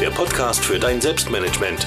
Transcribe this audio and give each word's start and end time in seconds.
der 0.00 0.10
Podcast 0.10 0.64
für 0.64 0.78
dein 0.78 0.98
Selbstmanagement. 0.98 1.86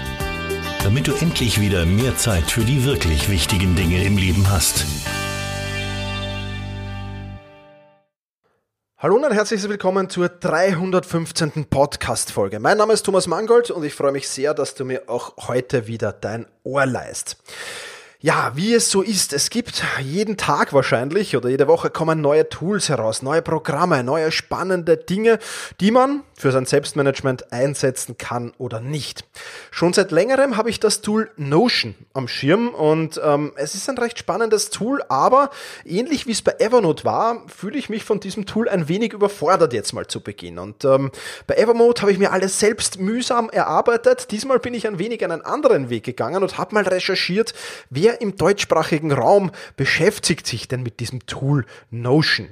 Damit 0.84 1.08
du 1.08 1.14
endlich 1.16 1.60
wieder 1.60 1.84
mehr 1.84 2.16
Zeit 2.16 2.44
für 2.44 2.62
die 2.62 2.86
wirklich 2.86 3.28
wichtigen 3.28 3.76
Dinge 3.76 4.04
im 4.04 4.18
Leben 4.18 4.52
hast. 4.52 4.86
Hallo 9.00 9.16
und 9.16 9.34
herzlich 9.34 9.68
willkommen 9.68 10.12
zur 10.12 10.30
315. 10.30 11.66
Podcast-Folge. 11.66 12.60
Mein 12.60 12.78
Name 12.78 12.94
ist 12.94 13.04
Thomas 13.04 13.26
Mangold 13.26 13.72
und 13.72 13.84
ich 13.84 13.96
freue 13.96 14.12
mich 14.12 14.30
sehr, 14.30 14.54
dass 14.54 14.76
du 14.76 14.86
mir 14.86 15.10
auch 15.10 15.48
heute 15.48 15.88
wieder 15.88 16.14
dein 16.14 16.46
Ohr 16.64 16.86
leist. 16.86 17.38
Ja, 18.26 18.54
wie 18.56 18.74
es 18.74 18.90
so 18.90 19.02
ist, 19.02 19.34
es 19.34 19.50
gibt 19.50 19.84
jeden 20.02 20.38
Tag 20.38 20.72
wahrscheinlich 20.72 21.36
oder 21.36 21.50
jede 21.50 21.68
Woche 21.68 21.90
kommen 21.90 22.22
neue 22.22 22.48
Tools 22.48 22.88
heraus, 22.88 23.22
neue 23.22 23.42
Programme, 23.42 24.02
neue 24.02 24.32
spannende 24.32 24.96
Dinge, 24.96 25.40
die 25.82 25.92
man 25.92 26.24
für 26.34 26.54
sein 26.54 26.66
Selbstmanagement 26.66 27.52
einsetzen 27.52 28.18
kann 28.18 28.54
oder 28.58 28.80
nicht. 28.80 29.26
Schon 29.72 29.92
seit 29.92 30.12
längerem 30.12 30.56
habe 30.56 30.70
ich 30.70 30.80
das 30.80 31.02
Tool 31.02 31.32
Notion 31.36 31.96
am 32.14 32.30
Schirm 32.30 32.70
und 32.70 33.20
ähm, 33.22 33.52
es 33.58 33.76
ist 33.76 33.90
ein 33.90 33.98
recht 33.98 34.18
spannendes 34.20 34.70
Tool, 34.70 35.04
aber 35.10 35.50
ähnlich 35.84 36.26
wie 36.26 36.32
es 36.32 36.42
bei 36.42 36.56
Evernote 36.60 37.04
war, 37.04 37.44
fühle 37.54 37.78
ich 37.78 37.90
mich 37.90 38.06
von 38.06 38.22
diesem 38.22 38.46
Tool 38.46 38.70
ein 38.70 38.88
wenig 38.88 39.12
überfordert 39.12 39.74
jetzt 39.74 39.92
mal 39.92 40.08
zu 40.08 40.22
Beginn. 40.22 40.60
Und 40.60 40.86
ähm, 40.86 41.12
bei 41.46 41.56
Evernote 41.56 42.02
habe 42.04 42.14
ich 42.14 42.20
mir 42.20 42.32
alles 42.32 42.58
selbst 42.58 43.02
mühsam 43.02 43.50
erarbeitet. 43.50 44.32
Diesmal 44.32 44.60
bin 44.60 44.74
ich 44.74 44.88
ein 44.88 44.98
wenig 44.98 45.26
einen 45.26 45.42
anderen 45.42 45.90
Weg 45.90 46.06
gegangen 46.06 46.42
und 46.42 46.58
habe 46.58 46.74
mal 46.74 46.88
recherchiert, 46.88 47.54
wer 47.90 48.13
im 48.22 48.36
deutschsprachigen 48.36 49.12
Raum 49.12 49.52
beschäftigt 49.76 50.48
sich 50.48 50.68
denn 50.68 50.84
mit 50.84 51.00
diesem 51.00 51.26
Tool 51.26 51.66
Notion? 51.92 52.50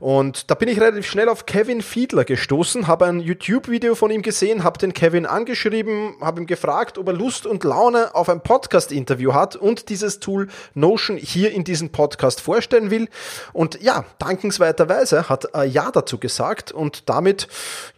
Und 0.00 0.50
da 0.50 0.54
bin 0.54 0.68
ich 0.68 0.80
relativ 0.80 1.06
schnell 1.06 1.28
auf 1.28 1.46
Kevin 1.46 1.82
Fiedler 1.82 2.24
gestoßen, 2.24 2.86
habe 2.86 3.06
ein 3.06 3.20
YouTube-Video 3.20 3.94
von 3.94 4.10
ihm 4.10 4.22
gesehen, 4.22 4.64
habe 4.64 4.78
den 4.78 4.94
Kevin 4.94 5.26
angeschrieben, 5.26 6.14
habe 6.20 6.40
ihm 6.40 6.46
gefragt, 6.46 6.98
ob 6.98 7.08
er 7.08 7.14
Lust 7.14 7.46
und 7.46 7.64
Laune 7.64 8.14
auf 8.14 8.28
ein 8.28 8.40
Podcast-Interview 8.40 9.34
hat 9.34 9.56
und 9.56 9.88
dieses 9.88 10.20
Tool 10.20 10.48
Notion 10.74 11.16
hier 11.16 11.52
in 11.52 11.64
diesem 11.64 11.90
Podcast 11.90 12.40
vorstellen 12.40 12.90
will. 12.90 13.08
Und 13.52 13.80
ja, 13.82 14.04
dankenswerterweise 14.18 15.28
hat 15.28 15.46
er 15.46 15.64
Ja 15.64 15.90
dazu 15.90 16.18
gesagt 16.18 16.72
und 16.72 17.08
damit, 17.08 17.48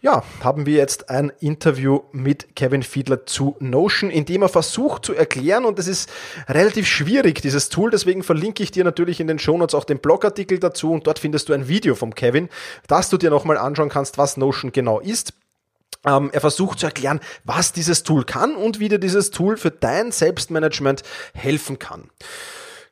ja, 0.01 0.23
haben 0.43 0.65
wir 0.65 0.75
jetzt 0.75 1.09
ein 1.09 1.31
Interview 1.39 2.01
mit 2.11 2.55
Kevin 2.55 2.83
Fiedler 2.83 3.25
zu 3.25 3.55
Notion, 3.59 4.09
in 4.09 4.25
dem 4.25 4.41
er 4.41 4.49
versucht 4.49 5.05
zu 5.05 5.13
erklären 5.13 5.65
und 5.65 5.77
es 5.79 5.87
ist 5.87 6.09
relativ 6.47 6.87
schwierig, 6.87 7.41
dieses 7.41 7.69
Tool, 7.69 7.91
deswegen 7.91 8.23
verlinke 8.23 8.63
ich 8.63 8.71
dir 8.71 8.83
natürlich 8.83 9.19
in 9.19 9.27
den 9.27 9.39
Shownotes 9.39 9.75
auch 9.75 9.83
den 9.83 9.99
Blogartikel 9.99 10.59
dazu 10.59 10.91
und 10.91 11.05
dort 11.07 11.19
findest 11.19 11.49
du 11.49 11.53
ein 11.53 11.67
Video 11.67 11.90
vom 11.95 12.15
Kevin, 12.15 12.49
dass 12.87 13.09
du 13.09 13.17
dir 13.17 13.29
nochmal 13.29 13.57
anschauen 13.57 13.89
kannst, 13.89 14.17
was 14.17 14.37
Notion 14.37 14.71
genau 14.71 14.99
ist. 14.99 15.33
Ähm, 16.05 16.29
er 16.33 16.41
versucht 16.41 16.79
zu 16.79 16.87
erklären, 16.87 17.19
was 17.43 17.73
dieses 17.73 18.03
Tool 18.03 18.23
kann 18.23 18.55
und 18.55 18.79
wie 18.79 18.89
dir 18.89 18.99
dieses 18.99 19.31
Tool 19.31 19.57
für 19.57 19.71
dein 19.71 20.11
Selbstmanagement 20.11 21.03
helfen 21.33 21.77
kann. 21.77 22.09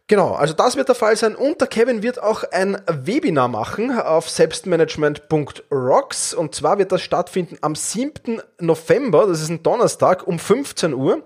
Genau, 0.09 0.33
also 0.33 0.53
das 0.55 0.75
wird 0.75 0.87
der 0.87 0.95
Fall 0.95 1.15
sein 1.15 1.35
und 1.35 1.61
der 1.61 1.67
Kevin 1.67 2.01
wird 2.01 2.19
auch 2.19 2.43
ein 2.51 2.81
Webinar 2.87 3.47
machen 3.47 3.95
auf 3.95 4.27
selbstmanagement.rocks 4.27 6.33
und 6.33 6.55
zwar 6.55 6.79
wird 6.79 6.91
das 6.91 7.03
stattfinden 7.03 7.59
am 7.61 7.75
7. 7.75 8.41
November, 8.59 9.27
das 9.27 9.39
ist 9.39 9.49
ein 9.49 9.61
Donnerstag 9.61 10.25
um 10.25 10.39
15 10.39 10.95
Uhr 10.95 11.21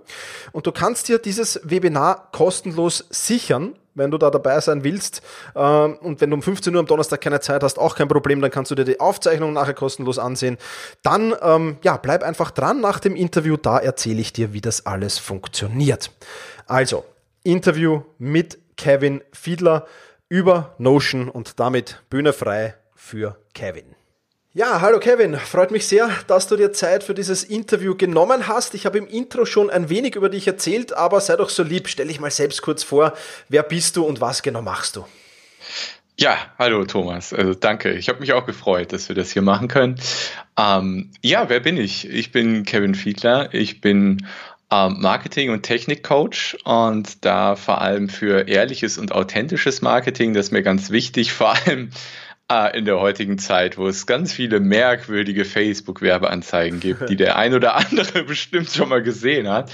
und 0.52 0.68
du 0.68 0.74
kannst 0.74 1.08
dir 1.08 1.18
dieses 1.18 1.62
Webinar 1.64 2.28
kostenlos 2.34 3.06
sichern 3.10 3.80
wenn 3.96 4.12
du 4.12 4.18
da 4.18 4.30
dabei 4.30 4.60
sein 4.60 4.84
willst. 4.84 5.22
Ähm, 5.56 5.98
und 5.98 6.22
wenn 6.22 6.30
du 6.30 6.36
um 6.36 6.42
15 6.42 6.74
Uhr 6.74 6.80
am 6.80 6.86
Donnerstag 6.86 7.22
keine 7.22 7.40
Zeit 7.40 7.64
hast, 7.64 7.80
auch 7.80 7.96
kein 7.96 8.08
Problem, 8.08 8.42
dann 8.42 8.52
kannst 8.52 8.72
du 8.72 8.76
dir 8.76 8.86
die 8.86 9.00
Aufzeichnung 9.00 9.54
nachher 9.54 9.74
kostenlos 9.74 10.20
ansehen. 10.20 10.58
Dann, 11.02 11.36
ähm, 11.42 11.78
ja, 11.84 11.98
bleib 11.98 12.24
einfach 12.24 12.52
dran 12.52 12.82
nach 12.82 13.00
dem 13.00 13.16
Interview, 13.16 13.58
da 13.58 13.80
erzähle 13.80 14.22
ich 14.22 14.34
dir, 14.34 14.54
wie 14.54 14.62
das 14.62 14.86
alles 14.86 15.18
funktioniert. 15.18 16.12
Also, 16.66 17.06
Interview 17.44 18.02
mit 18.18 18.58
Kevin 18.78 19.22
Fiedler 19.32 19.86
über 20.30 20.74
Notion 20.78 21.30
und 21.30 21.60
damit 21.60 22.02
Bühne 22.10 22.34
frei 22.34 22.76
für 22.96 23.38
Kevin. 23.54 24.03
Ja, 24.56 24.82
hallo 24.82 25.00
Kevin, 25.00 25.36
freut 25.36 25.72
mich 25.72 25.88
sehr, 25.88 26.12
dass 26.28 26.48
du 26.48 26.56
dir 26.56 26.72
Zeit 26.72 27.04
für 27.04 27.16
dieses 27.16 27.44
Interview 27.44 27.96
genommen 27.96 28.48
hast. 28.48 28.76
Ich 28.76 28.86
habe 28.86 29.00
im 29.00 29.08
Intro 29.08 29.46
schon 29.46 29.72
ein 29.72 29.90
wenig 29.90 30.14
über 30.14 30.30
dich 30.30 30.46
erzählt, 30.46 30.94
aber 30.94 31.22
sei 31.22 31.38
doch 31.38 31.50
so 31.50 31.64
lieb, 31.64 31.88
stell 31.88 32.08
dich 32.08 32.20
mal 32.20 32.30
selbst 32.30 32.62
kurz 32.62 32.84
vor, 32.84 33.14
wer 33.50 33.64
bist 33.64 33.98
du 33.98 34.06
und 34.06 34.22
was 34.22 34.44
genau 34.44 34.62
machst 34.62 34.96
du? 34.96 35.08
Ja, 36.20 36.38
hallo 36.60 36.86
Thomas, 36.86 37.34
also 37.34 37.56
danke. 37.56 37.94
Ich 37.94 38.10
habe 38.10 38.20
mich 38.20 38.34
auch 38.34 38.46
gefreut, 38.46 38.94
dass 38.94 39.10
wir 39.10 39.16
das 39.16 39.32
hier 39.32 39.42
machen 39.42 39.70
können. 39.70 39.96
Ähm, 40.56 41.10
ja, 41.24 41.50
wer 41.50 41.60
bin 41.60 41.78
ich? 41.78 42.08
Ich 42.08 42.32
bin 42.32 42.64
Kevin 42.64 42.94
Fiedler. 42.94 43.52
Ich 43.56 43.82
bin 43.82 44.28
ähm, 44.70 44.98
Marketing- 45.00 45.50
und 45.50 45.64
Technikcoach 45.64 46.60
und 46.64 47.26
da 47.26 47.56
vor 47.56 47.82
allem 47.82 48.08
für 48.08 48.48
ehrliches 48.48 49.00
und 49.00 49.14
authentisches 49.14 49.82
Marketing, 49.82 50.36
das 50.36 50.48
ist 50.48 50.52
mir 50.52 50.62
ganz 50.62 50.92
wichtig, 50.92 51.34
vor 51.34 51.56
allem 51.56 51.90
in 52.74 52.86
der 52.86 53.00
heutigen 53.00 53.38
Zeit, 53.38 53.78
wo 53.78 53.88
es 53.88 54.06
ganz 54.06 54.34
viele 54.34 54.60
merkwürdige 54.60 55.46
Facebook-Werbeanzeigen 55.46 56.80
gibt, 56.80 57.10
die 57.10 57.16
der 57.16 57.38
ein 57.38 57.54
oder 57.54 57.76
andere 57.76 58.24
bestimmt 58.28 58.70
schon 58.70 58.90
mal 58.90 59.02
gesehen 59.02 59.50
hat. 59.50 59.72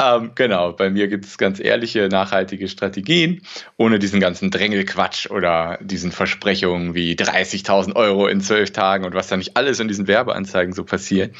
Ähm, 0.00 0.32
genau, 0.34 0.72
bei 0.72 0.90
mir 0.90 1.08
gibt 1.08 1.24
es 1.24 1.38
ganz 1.38 1.60
ehrliche, 1.60 2.08
nachhaltige 2.08 2.68
Strategien, 2.68 3.42
ohne 3.76 3.98
diesen 3.98 4.20
ganzen 4.20 4.50
Drängelquatsch 4.50 5.30
oder 5.30 5.78
diesen 5.80 6.12
Versprechungen 6.12 6.94
wie 6.94 7.14
30.000 7.14 7.94
Euro 7.96 8.26
in 8.26 8.40
zwölf 8.40 8.72
Tagen 8.72 9.04
und 9.04 9.14
was 9.14 9.28
da 9.28 9.36
nicht 9.36 9.56
alles 9.56 9.80
in 9.80 9.88
diesen 9.88 10.06
Werbeanzeigen 10.06 10.72
so 10.72 10.84
passiert. 10.84 11.34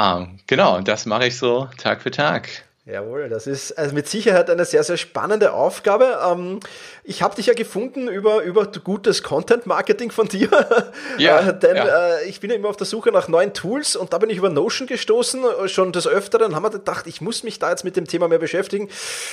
Ähm, 0.00 0.38
genau, 0.46 0.80
das 0.80 1.06
mache 1.06 1.26
ich 1.26 1.36
so 1.36 1.68
Tag 1.78 2.02
für 2.02 2.10
Tag. 2.10 2.64
Jawohl, 2.86 3.30
das 3.30 3.46
ist 3.46 3.72
also 3.78 3.94
mit 3.94 4.06
Sicherheit 4.08 4.50
eine 4.50 4.66
sehr, 4.66 4.84
sehr 4.84 4.98
spannende 4.98 5.54
Aufgabe. 5.54 6.18
Ähm, 6.22 6.60
ich 7.02 7.22
habe 7.22 7.34
dich 7.34 7.46
ja 7.46 7.54
gefunden 7.54 8.08
über, 8.08 8.42
über 8.42 8.66
gutes 8.66 9.22
Content-Marketing 9.22 10.10
von 10.10 10.28
dir. 10.28 10.50
Ja, 11.18 11.40
äh, 11.40 11.58
denn 11.58 11.76
ja. 11.76 12.16
Äh, 12.16 12.28
ich 12.28 12.40
bin 12.40 12.50
ja 12.50 12.56
immer 12.56 12.68
auf 12.68 12.76
der 12.76 12.86
Suche 12.86 13.10
nach 13.10 13.28
neuen 13.28 13.54
Tools 13.54 13.94
und 13.94 14.12
da 14.12 14.18
bin 14.18 14.30
ich 14.30 14.38
über 14.38 14.50
Notion 14.50 14.86
gestoßen. 14.86 15.44
Schon 15.66 15.92
des 15.92 16.06
Öfteren 16.06 16.54
haben 16.54 16.62
wir 16.62 16.70
gedacht, 16.70 17.06
ich 17.06 17.20
muss 17.20 17.42
mich 17.42 17.58
da 17.58 17.70
jetzt 17.70 17.84
mit 17.84 17.96
dem 17.96 18.06
Thema 18.06 18.28
mehr 18.28 18.38
beschäftigen. 18.38 18.88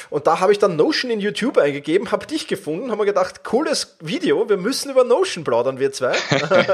Und 0.10 0.28
da 0.28 0.40
habe 0.40 0.52
ich 0.52 0.60
dann 0.60 0.76
Notion 0.76 1.12
in 1.12 1.20
YouTube 1.20 1.58
eingegeben, 1.58 2.12
habe 2.12 2.28
dich 2.28 2.48
gefunden, 2.48 2.92
haben 2.92 3.00
wir 3.00 3.06
gedacht, 3.06 3.44
cooles 3.44 3.96
Video, 4.00 4.48
wir 4.48 4.58
müssen 4.58 4.92
über 4.92 5.04
Notion 5.04 5.44
plaudern, 5.44 5.80
wir 5.80 5.92
zwei. 5.92 6.16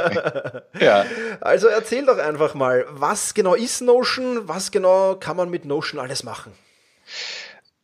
ja. 0.79 1.05
Also 1.39 1.67
erzähl 1.67 2.05
doch 2.05 2.17
einfach 2.17 2.53
mal, 2.53 2.85
was 2.89 3.33
genau 3.33 3.53
ist 3.53 3.81
Notion, 3.81 4.47
was 4.47 4.71
genau 4.71 5.15
kann 5.15 5.37
man 5.37 5.49
mit 5.49 5.65
Notion 5.65 5.99
alles 5.99 6.23
machen? 6.23 6.51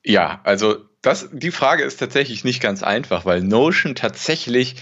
Ja, 0.04 0.42
also 0.44 0.78
das, 1.02 1.30
die 1.32 1.52
Frage 1.52 1.84
ist 1.84 1.98
tatsächlich 1.98 2.44
nicht 2.44 2.62
ganz 2.62 2.84
einfach, 2.84 3.26
weil 3.26 3.42
Notion 3.42 3.96
tatsächlich 3.96 4.76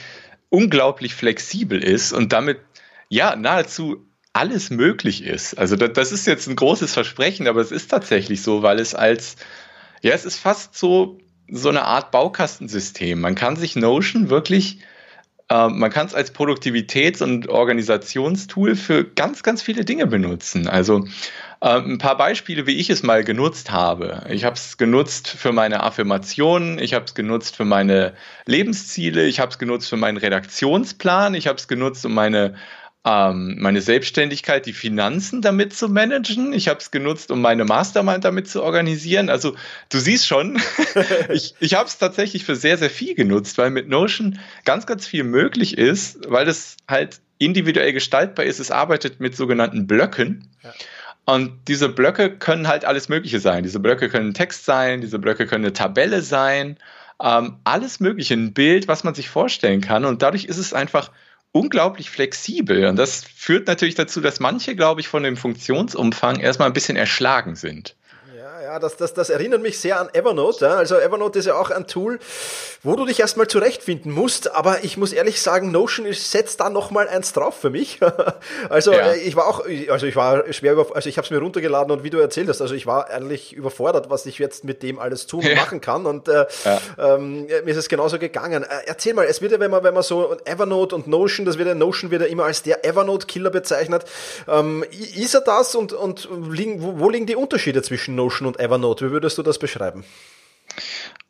unglaublich 0.50 1.16
flexibel 1.16 1.84
ist 1.84 2.14
und 2.14 2.34
damit 2.34 2.60
ja 3.10 3.36
nahezu 3.36 4.06
alles 4.34 4.70
möglich 4.70 5.24
ist. 5.24 5.58
Also 5.58 5.76
das, 5.76 5.94
das 5.94 6.12
ist 6.12 6.28
jetzt 6.28 6.48
ein 6.48 6.56
großes 6.56 6.94
Versprechen, 6.94 7.48
aber 7.48 7.62
es 7.62 7.72
ist 7.72 7.90
tatsächlich 7.90 8.42
so, 8.42 8.64
weil 8.64 8.80
es 8.80 8.96
als 8.96 9.36
ja, 10.02 10.14
es 10.14 10.26
ist 10.26 10.38
fast 10.38 10.78
so 10.78 11.20
so 11.48 11.70
eine 11.70 11.84
Art 11.84 12.12
Baukastensystem. 12.12 13.20
Man 13.20 13.36
kann 13.36 13.58
sich 13.58 13.76
Notion 13.76 14.30
wirklich 14.30 14.80
äh, 15.50 15.68
man 15.68 15.92
kann 15.92 16.08
es 16.08 16.16
als 16.16 16.34
Produktivitäts- 16.34 17.22
und 17.22 17.50
Organisationstool 17.50 18.76
für 18.76 19.04
ganz, 19.04 19.44
ganz 19.44 19.62
viele 19.62 19.84
Dinge 19.84 20.08
benutzen. 20.08 20.68
Also 20.68 20.98
ähm, 20.98 21.12
ein 21.68 22.00
paar 22.00 22.18
Beispiele, 22.18 22.66
wie 22.66 22.78
ich 22.78 22.90
es 22.90 23.04
mal 23.04 23.24
genutzt 23.24 23.72
habe. 23.72 24.25
Ich 24.30 24.46
habe 24.46 24.56
es 24.56 24.78
genutzt 24.78 25.28
für 25.28 25.52
meine 25.52 25.84
Affirmationen, 25.84 26.80
ich 26.80 26.96
habe 26.96 27.06
es 27.06 27.13
genutzt 27.13 27.56
für 27.56 27.66
meine 27.66 28.13
Lebensziele, 28.48 29.25
ich 29.25 29.40
habe 29.40 29.52
es 29.52 29.60
genutzt 29.60 29.88
für 29.88 29.98
meinen 29.98 30.18
Redaktionsplan, 30.18 31.36
ich 31.36 31.46
habe 31.46 31.60
es 31.60 31.68
genutzt, 31.68 32.04
um 32.06 32.16
meine 32.16 32.56
ähm, 33.04 33.58
meine 33.60 33.81
Selbstständigkeit, 33.81 34.66
die 34.66 34.74
Finanzen 34.74 35.42
damit 35.42 35.74
zu 35.74 35.90
managen. 35.90 36.54
Ich 36.54 36.68
habe 36.68 36.80
es 36.80 36.92
genutzt, 36.92 37.31
um 37.31 37.42
meine 37.42 37.66
Mastermind 37.66 38.24
damit 38.24 38.48
zu 38.48 38.62
organisieren. 38.62 39.30
Also 39.30 39.56
du 39.90 40.00
siehst 40.00 40.28
schon, 40.28 40.62
ich, 41.30 41.56
ich 41.60 41.74
habe 41.74 41.88
es 41.88 41.98
tatsächlich 41.98 42.44
für 42.44 42.56
sehr, 42.56 42.78
sehr 42.78 42.92
viel 42.92 43.16
genutzt, 43.16 43.58
weil 43.58 43.72
mit 43.72 43.90
Notion 43.90 44.40
ganz, 44.66 44.86
ganz 44.86 45.08
viel 45.08 45.24
möglich 45.24 45.78
ist, 45.78 46.19
weil 46.30 46.46
das 46.46 46.78
halt 46.88 47.22
individuell 47.40 47.92
gestaltbar 47.92 48.46
ist. 48.46 48.60
Es 48.60 48.69
arbeitet 48.69 49.19
mit 49.19 49.36
sogenannten 49.36 49.88
Blöcken. 49.88 50.48
Ja. 50.63 50.72
Und 51.26 51.68
diese 51.68 51.90
Blöcke 51.90 52.38
können 52.38 52.68
halt 52.68 52.86
alles 52.86 53.10
Mögliche 53.10 53.40
sein. 53.40 53.64
Diese 53.64 53.80
Blöcke 53.80 54.10
können 54.10 54.34
Text 54.34 54.66
sein, 54.66 55.02
diese 55.02 55.20
Blöcke 55.20 55.46
können 55.46 55.66
eine 55.66 55.74
Tabelle 55.74 56.22
sein, 56.22 56.78
ähm, 57.22 57.58
alles 57.64 58.00
Mögliche, 58.00 58.34
ein 58.34 58.54
Bild, 58.54 58.88
was 58.88 59.04
man 59.04 59.14
sich 59.14 59.30
vorstellen 59.30 59.82
kann. 59.82 60.06
Und 60.06 60.22
dadurch 60.22 60.46
ist 60.46 60.58
es 60.58 60.74
einfach 60.74 61.12
unglaublich 61.52 62.10
flexibel. 62.10 62.86
Und 62.86 62.96
das 62.96 63.24
führt 63.24 63.68
natürlich 63.68 63.96
dazu, 63.96 64.22
dass 64.22 64.40
manche, 64.40 64.76
glaube 64.76 65.02
ich, 65.02 65.08
von 65.08 65.24
dem 65.24 65.38
Funktionsumfang 65.38 66.40
erstmal 66.40 66.70
ein 66.70 66.74
bisschen 66.74 66.98
erschlagen 66.98 67.56
sind. 67.56 67.96
Ja, 68.63 68.78
das, 68.78 68.96
das, 68.96 69.13
das 69.13 69.30
erinnert 69.31 69.62
mich 69.62 69.80
sehr 69.80 70.00
an 70.00 70.10
Evernote. 70.13 70.66
Ja. 70.66 70.75
Also 70.75 70.96
Evernote 70.96 71.40
ist 71.40 71.46
ja 71.46 71.56
auch 71.56 71.72
ein 71.72 71.88
Tool, 71.88 72.19
wo 72.84 72.96
du 72.96 73.06
dich 73.06 73.19
erstmal 73.19 73.48
zurechtfinden 73.48 74.12
musst. 74.12 74.54
Aber 74.54 74.84
ich 74.84 74.98
muss 74.98 75.13
ehrlich 75.13 75.42
sagen, 75.42 75.72
Notion 75.72 76.12
setzt 76.13 76.60
da 76.60 76.69
nochmal 76.69 77.08
eins 77.08 77.34
drauf 77.34 77.58
für 77.60 77.72
mich. 77.72 78.00
also 78.69 78.92
ja. 78.92 79.13
Äh, 79.13 79.18
ich 79.18 79.36
war 79.36 79.48
auch, 79.48 79.66
also 79.90 80.06
ich 80.06 80.16
war 80.16 80.52
schwer 80.54 80.74
über, 80.74 80.96
also 80.96 81.10
ich 81.10 81.18
habe 81.18 81.25
es 81.25 81.31
mir 81.31 81.40
runtergeladen 81.40 81.92
und 81.92 82.04
wie 82.04 82.12
du 82.12 82.19
erzählt 82.19 82.50
hast, 82.50 82.62
also 82.62 82.75
ich 82.75 82.86
war 82.86 83.10
eigentlich 83.10 83.54
überfordert, 83.54 84.10
was 84.12 84.28
ich 84.28 84.38
jetzt 84.38 84.63
mit 84.63 84.84
dem 84.84 85.00
alles 85.00 85.25
tun 85.25 85.44
und 85.44 85.56
machen 85.56 85.81
kann. 85.81 86.06
Und 86.06 86.28
äh, 86.28 86.46
ähm, 87.00 87.48
mir 87.48 87.68
ist 87.68 87.78
es 87.78 87.90
genauso 87.90 88.19
gegangen. 88.19 88.63
Äh, 88.63 88.68
erzähl 88.86 89.16
mal, 89.16 89.25
es 89.25 89.42
wird 89.42 89.54
ja, 89.54 89.60
wenn 89.60 89.72
man, 89.72 89.84
wenn 89.84 89.94
man 89.94 90.04
so 90.04 90.38
Evernote 90.46 90.96
und 90.96 91.08
Notion, 91.08 91.48
das 91.48 91.58
wird 91.58 91.68
ja 91.68 91.74
Notion 91.74 92.12
wird 92.12 92.22
ja 92.22 92.28
immer 92.28 92.44
als 92.44 92.62
der 92.62 92.86
Evernote-Killer 92.86 93.50
bezeichnet. 93.50 94.06
Ähm, 94.48 94.86
ist 95.16 95.34
er 95.34 95.42
das 95.42 95.74
und, 95.74 95.94
und 95.94 96.30
liegen, 96.52 96.84
wo, 96.84 97.00
wo 97.00 97.10
liegen 97.10 97.25
die 97.25 97.36
Unterschiede 97.36 97.81
zwischen 97.81 98.16
Notion 98.16 98.50
und 98.50 98.50
Evernote. 98.59 99.07
Wie 99.07 99.12
würdest 99.12 99.38
du 99.38 99.44
das 99.44 99.59
beschreiben? 99.59 100.03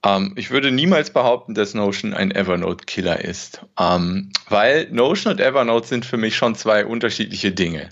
Um, 0.03 0.12
ähm, 0.12 0.33
ich 0.35 0.51
würde 0.51 0.71
niemals 0.71 1.12
behaupten, 1.12 1.53
dass 1.53 1.73
Notion 1.73 2.13
ein 2.13 2.31
Evernote-Killer 2.31 3.23
ist, 3.23 3.62
um, 3.77 3.85
ähm, 3.85 4.31
weil 4.50 4.88
Notion 4.91 5.33
und 5.33 5.39
Evernote 5.39 5.88
sind 5.88 6.06
für 6.06 6.18
mich 6.18 6.35
schon 6.35 6.56
zwei 6.56 6.85
unterschiedliche 6.85 7.51
Dinge. 7.51 7.89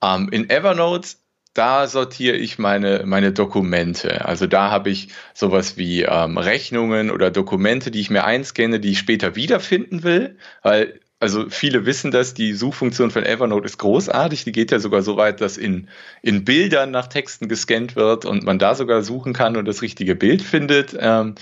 Um, 0.00 0.24
ähm, 0.24 0.28
in 0.30 0.50
Evernote 0.50 1.08
da 1.54 1.88
sortiere 1.88 2.36
ich 2.36 2.58
meine, 2.58 3.02
meine 3.06 3.32
Dokumente. 3.32 4.24
Also 4.24 4.46
da 4.46 4.70
habe 4.70 4.90
ich 4.90 5.08
sowas 5.34 5.76
wie 5.76 6.02
ähm, 6.02 6.38
Rechnungen 6.38 7.10
oder 7.10 7.30
Dokumente, 7.30 7.90
die 7.90 8.00
ich 8.00 8.10
mir 8.10 8.24
einscanne, 8.24 8.78
die 8.78 8.92
ich 8.92 8.98
später 8.98 9.34
wiederfinden 9.34 10.04
will, 10.04 10.38
weil 10.62 11.00
also 11.20 11.50
viele 11.50 11.84
wissen 11.84 12.10
das, 12.10 12.32
die 12.32 12.54
Suchfunktion 12.54 13.10
von 13.10 13.24
Evernote 13.24 13.66
ist 13.66 13.76
großartig. 13.76 14.44
Die 14.44 14.52
geht 14.52 14.70
ja 14.70 14.78
sogar 14.78 15.02
so 15.02 15.18
weit, 15.18 15.42
dass 15.42 15.58
in, 15.58 15.88
in 16.22 16.44
Bildern 16.44 16.90
nach 16.90 17.08
Texten 17.08 17.46
gescannt 17.46 17.94
wird 17.94 18.24
und 18.24 18.42
man 18.42 18.58
da 18.58 18.74
sogar 18.74 19.02
suchen 19.02 19.34
kann 19.34 19.58
und 19.58 19.66
das 19.66 19.82
richtige 19.82 20.16
Bild 20.16 20.40
findet. 20.40 20.96
Ähm, 20.98 21.34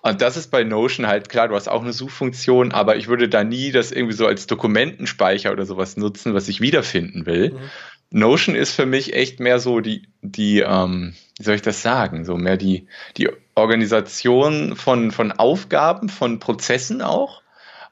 und 0.00 0.22
das 0.22 0.38
ist 0.38 0.50
bei 0.50 0.64
Notion 0.64 1.06
halt 1.06 1.28
klar, 1.28 1.48
du 1.48 1.54
hast 1.54 1.68
auch 1.68 1.82
eine 1.82 1.92
Suchfunktion, 1.92 2.72
aber 2.72 2.96
ich 2.96 3.08
würde 3.08 3.28
da 3.28 3.44
nie 3.44 3.72
das 3.72 3.92
irgendwie 3.92 4.14
so 4.14 4.26
als 4.26 4.46
Dokumentenspeicher 4.46 5.52
oder 5.52 5.66
sowas 5.66 5.98
nutzen, 5.98 6.32
was 6.32 6.48
ich 6.48 6.62
wiederfinden 6.62 7.26
will. 7.26 7.50
Mhm. 7.50 8.20
Notion 8.20 8.54
ist 8.54 8.72
für 8.72 8.86
mich 8.86 9.14
echt 9.14 9.40
mehr 9.40 9.58
so 9.58 9.80
die, 9.80 10.08
die, 10.22 10.60
ähm, 10.60 11.14
wie 11.38 11.44
soll 11.44 11.56
ich 11.56 11.62
das 11.62 11.82
sagen, 11.82 12.24
so 12.24 12.36
mehr 12.36 12.56
die, 12.56 12.86
die 13.18 13.28
Organisation 13.54 14.76
von, 14.76 15.10
von 15.10 15.32
Aufgaben, 15.32 16.08
von 16.08 16.38
Prozessen 16.38 17.02
auch. 17.02 17.42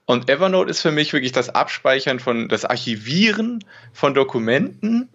Und 0.07 0.29
Evernote 0.29 0.71
ist 0.71 0.83
für 0.83 0.91
mich 0.91 1.13
wirklich 1.13 1.33
das 1.33 1.49
Abspeichern 1.49 2.21
von, 2.21 2.49
das 2.49 2.65
Archivieren 2.65 3.65
von 3.93 4.15
Dokumenten. 4.15 5.09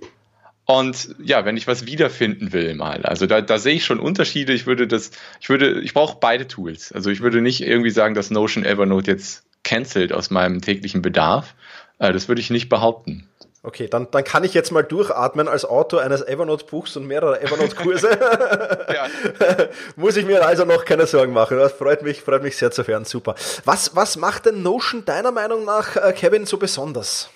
Und 0.65 1.15
ja, 1.24 1.45
wenn 1.45 1.57
ich 1.57 1.68
was 1.68 1.86
wiederfinden 1.86 2.53
will 2.53 2.75
mal, 2.75 3.03
also 3.03 3.25
da, 3.25 3.41
da 3.41 3.57
sehe 3.57 3.75
ich 3.75 3.86
schon 3.86 4.00
Unterschiede. 4.00 4.53
Ich 4.53 4.65
würde 4.65 4.88
das, 4.88 5.12
ich 5.41 5.50
würde, 5.50 5.81
ich 5.81 5.94
brauche 5.94 6.18
beide 6.19 6.47
Tools. 6.47 6.91
Also 6.91 7.09
ich 7.09 7.21
würde 7.21 7.41
nicht 7.41 7.62
irgendwie 7.62 7.89
sagen, 7.89 8.15
dass 8.15 8.31
Notion 8.31 8.65
Evernote 8.65 9.12
jetzt 9.12 9.46
cancelt 9.63 10.13
aus 10.13 10.31
meinem 10.31 10.62
täglichen 10.62 11.01
Bedarf. 11.01 11.55
Äh, 12.00 12.13
das 12.13 12.27
würde 12.27 12.41
ich 12.41 12.50
nicht 12.50 12.69
behaupten. 12.69 13.28
Okay, 13.62 13.88
dann, 13.89 14.10
dann 14.12 14.24
kann 14.24 14.46
ich 14.46 14.54
jetzt 14.54 14.72
mal 14.72 14.84
durchatmen 14.84 15.50
als 15.50 15.66
Autor 15.66 16.01
eines 16.01 16.22
Evernote-Buchs 16.22 16.96
und 16.96 17.08
mehrerer 17.08 17.42
Evernote-Kurse. 17.42 18.10
Muss 19.98 20.16
ich 20.16 20.25
mir 20.25 20.46
also 20.46 20.63
noch 20.63 20.86
keine 20.86 21.06
Sorgen 21.06 21.34
machen. 21.34 21.58
Das 21.58 21.74
freut 21.74 22.01
mich, 22.01 22.22
freut 22.22 22.42
mich 22.42 22.56
sehr 22.56 22.72
zu 22.72 22.88
hören. 22.88 23.04
Super. 23.04 23.36
Was, 23.66 23.96
was 23.98 24.16
macht 24.16 24.46
denn 24.46 24.63
Notion 24.63 25.04
deiner 25.04 25.32
Meinung 25.32 25.66
nach, 25.66 25.98
äh, 25.98 26.13
Kevin, 26.13 26.46
so 26.46 26.58
besonders? 26.58 27.30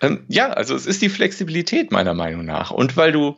Ähm, 0.00 0.24
ja, 0.28 0.50
also 0.50 0.76
es 0.76 0.86
ist 0.86 1.02
die 1.02 1.08
Flexibilität 1.08 1.90
meiner 1.90 2.14
Meinung 2.14 2.44
nach. 2.44 2.70
Und 2.70 2.96
weil 2.96 3.10
du, 3.10 3.36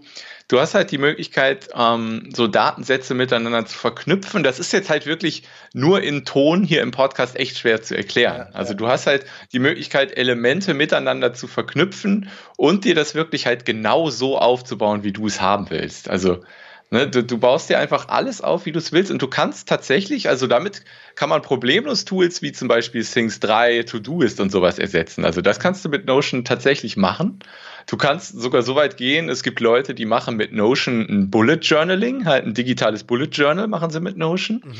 du 0.48 0.60
hast 0.60 0.74
halt 0.74 0.90
die 0.90 0.98
Möglichkeit, 0.98 1.68
ähm, 1.74 2.30
so 2.34 2.46
Datensätze 2.46 3.14
miteinander 3.14 3.66
zu 3.66 3.76
verknüpfen. 3.76 4.42
Das 4.42 4.58
ist 4.58 4.72
jetzt 4.72 4.90
halt 4.90 5.06
wirklich 5.06 5.42
nur 5.74 6.02
in 6.02 6.24
Ton 6.24 6.62
hier 6.62 6.82
im 6.82 6.90
Podcast 6.90 7.36
echt 7.36 7.58
schwer 7.58 7.82
zu 7.82 7.96
erklären. 7.96 8.48
also 8.52 8.74
du 8.74 8.88
hast 8.88 9.06
halt 9.06 9.26
die 9.52 9.58
Möglichkeit, 9.58 10.16
Elemente 10.16 10.74
miteinander 10.74 11.34
zu 11.34 11.46
verknüpfen 11.46 12.30
und 12.56 12.84
dir 12.84 12.94
das 12.94 13.14
wirklich 13.14 13.46
halt 13.46 13.64
genau 13.64 14.10
so 14.10 14.38
aufzubauen, 14.38 15.02
wie 15.04 15.12
du 15.12 15.26
es 15.26 15.40
haben 15.40 15.70
willst. 15.70 16.08
Also 16.08 16.42
Ne, 16.90 17.08
du, 17.08 17.24
du, 17.24 17.38
baust 17.38 17.68
dir 17.68 17.80
einfach 17.80 18.08
alles 18.08 18.40
auf, 18.40 18.64
wie 18.64 18.70
du 18.70 18.78
es 18.78 18.92
willst 18.92 19.10
und 19.10 19.20
du 19.20 19.26
kannst 19.26 19.68
tatsächlich, 19.68 20.28
also 20.28 20.46
damit 20.46 20.84
kann 21.16 21.28
man 21.28 21.42
problemlos 21.42 22.04
Tools 22.04 22.42
wie 22.42 22.52
zum 22.52 22.68
Beispiel 22.68 23.04
Things 23.04 23.40
3, 23.40 23.82
To-Do-Ist 23.82 24.38
und 24.38 24.52
sowas 24.52 24.78
ersetzen. 24.78 25.24
Also 25.24 25.40
das 25.40 25.58
kannst 25.58 25.84
du 25.84 25.88
mit 25.88 26.06
Notion 26.06 26.44
tatsächlich 26.44 26.96
machen. 26.96 27.40
Du 27.86 27.96
kannst 27.96 28.38
sogar 28.40 28.62
so 28.62 28.74
weit 28.74 28.96
gehen, 28.96 29.28
es 29.28 29.44
gibt 29.44 29.60
Leute, 29.60 29.94
die 29.94 30.06
machen 30.06 30.36
mit 30.36 30.52
Notion 30.52 31.06
ein 31.08 31.30
Bullet 31.30 31.60
Journaling, 31.62 32.24
halt 32.24 32.44
ein 32.44 32.52
digitales 32.52 33.04
Bullet 33.04 33.26
Journal 33.26 33.68
machen 33.68 33.90
sie 33.90 34.00
mit 34.00 34.16
Notion. 34.16 34.60
Mhm. 34.64 34.74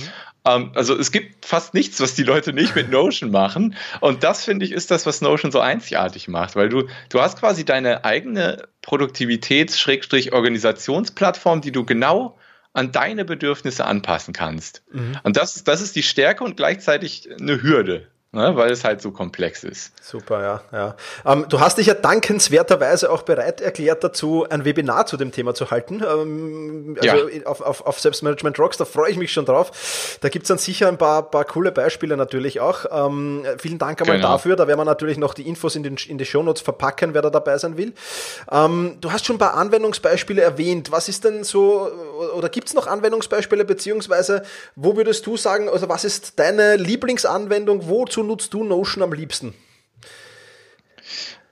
Ähm, 0.45 0.73
also 0.75 0.99
es 0.99 1.13
gibt 1.13 1.47
fast 1.47 1.73
nichts, 1.73 2.01
was 2.01 2.15
die 2.15 2.25
Leute 2.25 2.53
nicht 2.53 2.75
mit 2.75 2.91
Notion 2.91 3.31
machen. 3.31 3.77
Und 4.01 4.25
das, 4.25 4.45
finde 4.45 4.65
ich, 4.65 4.73
ist 4.73 4.91
das, 4.91 5.07
was 5.07 5.21
Notion 5.21 5.53
so 5.53 5.61
einzigartig 5.61 6.27
macht, 6.27 6.57
weil 6.57 6.69
du, 6.69 6.89
du 7.09 7.21
hast 7.21 7.39
quasi 7.39 7.65
deine 7.65 8.05
eigene 8.05 8.67
Produktivitäts-Organisationsplattform, 8.83 11.61
die 11.61 11.71
du 11.71 11.85
genau 11.85 12.37
an 12.73 12.91
deine 12.93 13.25
Bedürfnisse 13.25 13.85
anpassen 13.87 14.35
kannst. 14.35 14.83
Mhm. 14.93 15.17
Und 15.23 15.37
das, 15.37 15.63
das 15.63 15.81
ist 15.81 15.95
die 15.95 16.03
Stärke 16.03 16.43
und 16.43 16.57
gleichzeitig 16.57 17.29
eine 17.41 17.63
Hürde. 17.63 18.09
Ne, 18.37 18.55
weil 18.55 18.71
es 18.71 18.85
halt 18.85 19.01
so 19.01 19.11
komplex 19.11 19.65
ist. 19.65 19.93
Super, 20.01 20.43
ja. 20.43 20.61
ja. 20.73 20.97
Ähm, 21.25 21.47
du 21.49 21.59
hast 21.59 21.79
dich 21.79 21.87
ja 21.87 21.95
dankenswerterweise 21.95 23.11
auch 23.11 23.23
bereit 23.23 23.61
erklärt 23.61 24.05
dazu, 24.05 24.47
ein 24.49 24.65
Webinar 24.65 25.07
zu 25.07 25.17
dem 25.17 25.33
Thema 25.33 25.55
zu 25.55 25.71
halten. 25.71 26.03
Ähm, 26.07 26.97
also 27.01 27.29
ja. 27.29 27.47
auf, 27.47 27.61
auf, 27.63 27.87
auf 27.87 27.99
Selbstmanagement 27.99 28.59
Rocks, 28.59 28.77
da 28.77 28.85
freue 28.85 29.11
ich 29.11 29.17
mich 29.17 29.33
schon 29.33 29.47
drauf. 29.47 30.19
Da 30.21 30.29
gibt's 30.29 30.49
dann 30.49 30.59
sicher 30.59 30.89
ein 30.89 30.99
paar, 30.99 31.31
paar 31.31 31.45
coole 31.45 31.73
Beispiele 31.73 32.17
natürlich 32.17 32.61
auch. 32.61 32.85
Ähm, 32.91 33.45
vielen 33.59 33.79
Dank 33.79 34.01
einmal 34.03 34.19
genau. 34.19 34.33
dafür. 34.33 34.55
Da 34.55 34.69
werden 34.69 34.79
wir 34.79 34.85
natürlich 34.85 35.17
noch 35.17 35.35
die 35.35 35.49
Infos 35.49 35.75
in, 35.75 35.83
den, 35.83 35.97
in 36.07 36.19
die 36.19 36.27
Shownotes 36.27 36.63
verpacken, 36.63 37.15
wer 37.15 37.23
da 37.23 37.31
dabei 37.31 37.57
sein 37.57 37.77
will. 37.79 37.95
Ähm, 38.53 38.99
du 39.01 39.11
hast 39.13 39.25
schon 39.25 39.37
ein 39.37 39.41
paar 39.41 39.55
Anwendungsbeispiele 39.55 40.43
erwähnt. 40.43 40.93
Was 40.93 41.09
ist 41.09 41.25
denn 41.25 41.43
so, 41.43 41.91
oder 42.37 42.51
gibt's 42.51 42.75
noch 42.75 42.87
Anwendungsbeispiele, 42.87 43.65
beziehungsweise 43.65 44.43
wo 44.75 44.95
würdest 44.97 45.27
du 45.27 45.39
sagen, 45.39 45.71
also 45.71 45.89
was 45.89 46.05
ist 46.05 46.39
deine 46.39 46.77
Lieblingsanwendung, 46.77 47.89
wozu 47.89 48.26
nutzt 48.27 48.53
du 48.55 48.65
Notion 48.65 49.03
am 49.03 49.13
liebsten? 49.13 49.55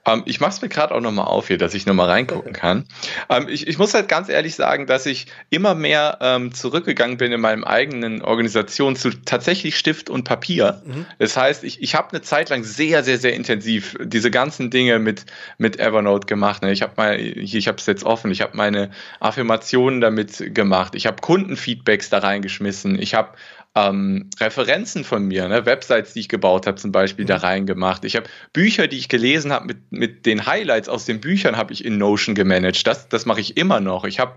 Ähm, 0.05 0.23
ich 0.25 0.39
mache 0.39 0.51
es 0.51 0.61
mir 0.61 0.69
gerade 0.69 0.93
auch 0.93 1.01
nochmal 1.01 1.25
auf 1.25 1.47
hier, 1.47 1.57
dass 1.57 1.73
ich 1.73 1.85
nochmal 1.85 2.09
reingucken 2.09 2.53
kann. 2.53 2.85
Ähm, 3.29 3.47
ich, 3.49 3.67
ich, 3.67 3.77
muss 3.77 3.93
halt 3.93 4.07
ganz 4.07 4.29
ehrlich 4.29 4.55
sagen, 4.55 4.85
dass 4.85 5.05
ich 5.05 5.27
immer 5.49 5.75
mehr 5.75 6.19
ähm, 6.21 6.53
zurückgegangen 6.53 7.17
bin 7.17 7.31
in 7.31 7.41
meinem 7.41 7.63
eigenen 7.63 8.21
Organisation 8.21 8.95
zu 8.95 9.09
tatsächlich 9.09 9.77
Stift 9.77 10.09
und 10.09 10.23
Papier. 10.23 10.81
Mhm. 10.85 11.05
Das 11.17 11.35
heißt, 11.35 11.63
ich, 11.63 11.81
ich 11.81 11.95
habe 11.95 12.09
eine 12.11 12.21
Zeit 12.21 12.49
lang 12.49 12.63
sehr, 12.63 13.03
sehr, 13.03 13.17
sehr 13.17 13.33
intensiv 13.33 13.97
diese 14.01 14.31
ganzen 14.31 14.69
Dinge 14.69 14.99
mit, 14.99 15.25
mit 15.57 15.79
Evernote 15.79 16.27
gemacht. 16.27 16.61
Ne? 16.61 16.71
Ich 16.71 16.81
habe 16.81 16.93
mal, 16.97 17.19
ich 17.19 17.67
habe 17.67 17.77
es 17.77 17.85
jetzt 17.85 18.03
offen, 18.03 18.31
ich 18.31 18.41
habe 18.41 18.55
meine 18.55 18.91
Affirmationen 19.19 20.01
damit 20.01 20.53
gemacht, 20.53 20.95
ich 20.95 21.07
habe 21.07 21.17
Kundenfeedbacks 21.21 22.09
da 22.09 22.19
reingeschmissen, 22.19 22.99
ich 22.99 23.15
habe 23.15 23.29
ähm, 23.75 24.29
Referenzen 24.39 25.03
von 25.03 25.25
mir, 25.25 25.47
ne, 25.47 25.65
Websites, 25.65 26.13
die 26.13 26.21
ich 26.21 26.29
gebaut 26.29 26.65
habe, 26.65 26.77
zum 26.77 26.91
Beispiel 26.91 27.25
mhm. 27.25 27.29
da 27.29 27.37
reingemacht. 27.37 28.05
Ich 28.05 28.15
habe 28.15 28.27
Bücher, 28.53 28.87
die 28.87 28.97
ich 28.97 29.09
gelesen 29.09 29.51
habe, 29.51 29.65
mit, 29.65 29.91
mit 29.91 30.25
den 30.25 30.45
Highlights 30.45 30.87
aus 30.87 31.05
den 31.05 31.19
Büchern 31.19 31.57
habe 31.57 31.73
ich 31.73 31.83
in 31.83 31.97
Notion 31.97 32.35
gemanagt. 32.35 32.87
Das, 32.87 33.09
das 33.09 33.25
mache 33.25 33.41
ich 33.41 33.57
immer 33.57 33.81
noch. 33.81 34.05
Ich 34.05 34.19
habe 34.19 34.35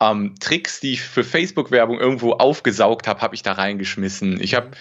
ähm, 0.00 0.34
Tricks, 0.40 0.80
die 0.80 0.94
ich 0.94 1.02
für 1.02 1.22
Facebook-Werbung 1.22 2.00
irgendwo 2.00 2.32
aufgesaugt 2.32 3.06
habe, 3.06 3.20
habe 3.20 3.36
ich 3.36 3.42
da 3.42 3.52
reingeschmissen. 3.52 4.40
Ich 4.40 4.54
habe 4.54 4.72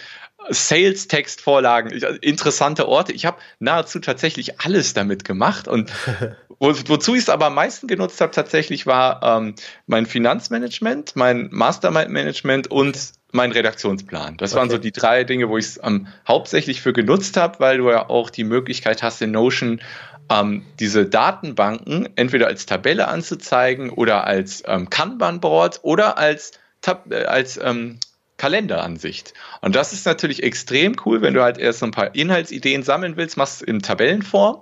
Sales-Text-Vorlagen, 0.50 1.92
interessante 2.22 2.88
Orte. 2.88 3.14
Ich 3.14 3.26
habe 3.26 3.38
nahezu 3.60 4.00
tatsächlich 4.00 4.60
alles 4.60 4.94
damit 4.94 5.24
gemacht. 5.24 5.68
Und 5.68 5.92
wo, 6.62 6.72
wozu 6.90 7.16
ich 7.16 7.22
es 7.22 7.30
aber 7.30 7.48
am 7.48 7.56
meisten 7.56 7.88
genutzt 7.88 8.22
habe, 8.22 8.32
tatsächlich 8.32 8.86
war 8.86 9.24
ähm, 9.24 9.56
mein 9.88 10.06
Finanzmanagement, 10.06 11.16
mein 11.16 11.50
Mastermind-Management 11.52 12.70
und 12.70 13.14
mein 13.32 13.52
Redaktionsplan. 13.52 14.38
Das 14.38 14.52
okay. 14.52 14.60
waren 14.60 14.70
so 14.70 14.78
die 14.78 14.92
drei 14.92 15.24
Dinge, 15.24 15.50
wo 15.50 15.58
ich 15.58 15.66
es 15.66 15.80
ähm, 15.84 16.08
hauptsächlich 16.28 16.80
für 16.82 16.94
genutzt 16.94 17.36
habe, 17.36 17.60
weil 17.60 17.80
du 17.80 17.90
ja 17.90 18.08
auch 18.08 18.30
die 18.30 18.44
Möglichkeit 18.44 19.02
hast, 19.02 19.24
in 19.24 19.32
Notion 19.32 19.82
ähm, 20.30 20.64
diese 20.80 21.08
Datenbanken 21.08 22.10
entweder 22.16 22.46
als 22.46 22.68
Tabelle 22.68 23.08
anzuzeigen 23.08 23.90
oder 23.90 24.28
als 24.28 24.62
ähm, 24.68 24.88
Kanban-Board 24.88 25.80
oder 25.82 26.20
als, 26.20 26.52
Tab 26.82 27.12
äh, 27.12 27.24
als 27.24 27.58
ähm, 27.58 27.98
Kalenderansicht. 28.38 29.34
Und 29.62 29.76
das 29.76 29.94
ist 29.94 30.06
natürlich 30.06 30.44
extrem 30.44 30.96
cool, 31.06 31.24
wenn 31.24 31.34
du 31.34 31.42
halt 31.42 31.58
erst 31.58 31.80
so 31.80 31.88
ein 31.88 31.92
paar 31.92 32.14
Inhaltsideen 32.14 32.84
sammeln 32.84 33.18
willst, 33.18 33.36
machst 33.36 33.64
in 33.64 33.82
Tabellenform 33.82 34.62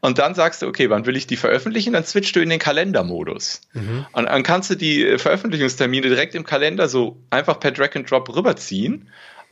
und 0.00 0.18
dann 0.18 0.34
sagst 0.34 0.62
du, 0.62 0.66
okay, 0.66 0.88
wann 0.88 1.04
will 1.06 1.16
ich 1.16 1.26
die 1.26 1.36
veröffentlichen? 1.36 1.92
Dann 1.92 2.04
switchst 2.04 2.34
du 2.34 2.40
in 2.40 2.48
den 2.48 2.58
Kalendermodus. 2.58 3.60
Mhm. 3.74 4.06
Und 4.12 4.26
dann 4.26 4.42
kannst 4.42 4.70
du 4.70 4.74
die 4.74 5.04
äh, 5.04 5.18
Veröffentlichungstermine 5.18 6.08
direkt 6.08 6.34
im 6.34 6.44
Kalender 6.44 6.88
so 6.88 7.18
einfach 7.28 7.60
per 7.60 7.70
Drag 7.70 7.94
and 7.94 8.10
Drop 8.10 8.34
rüberziehen 8.34 9.08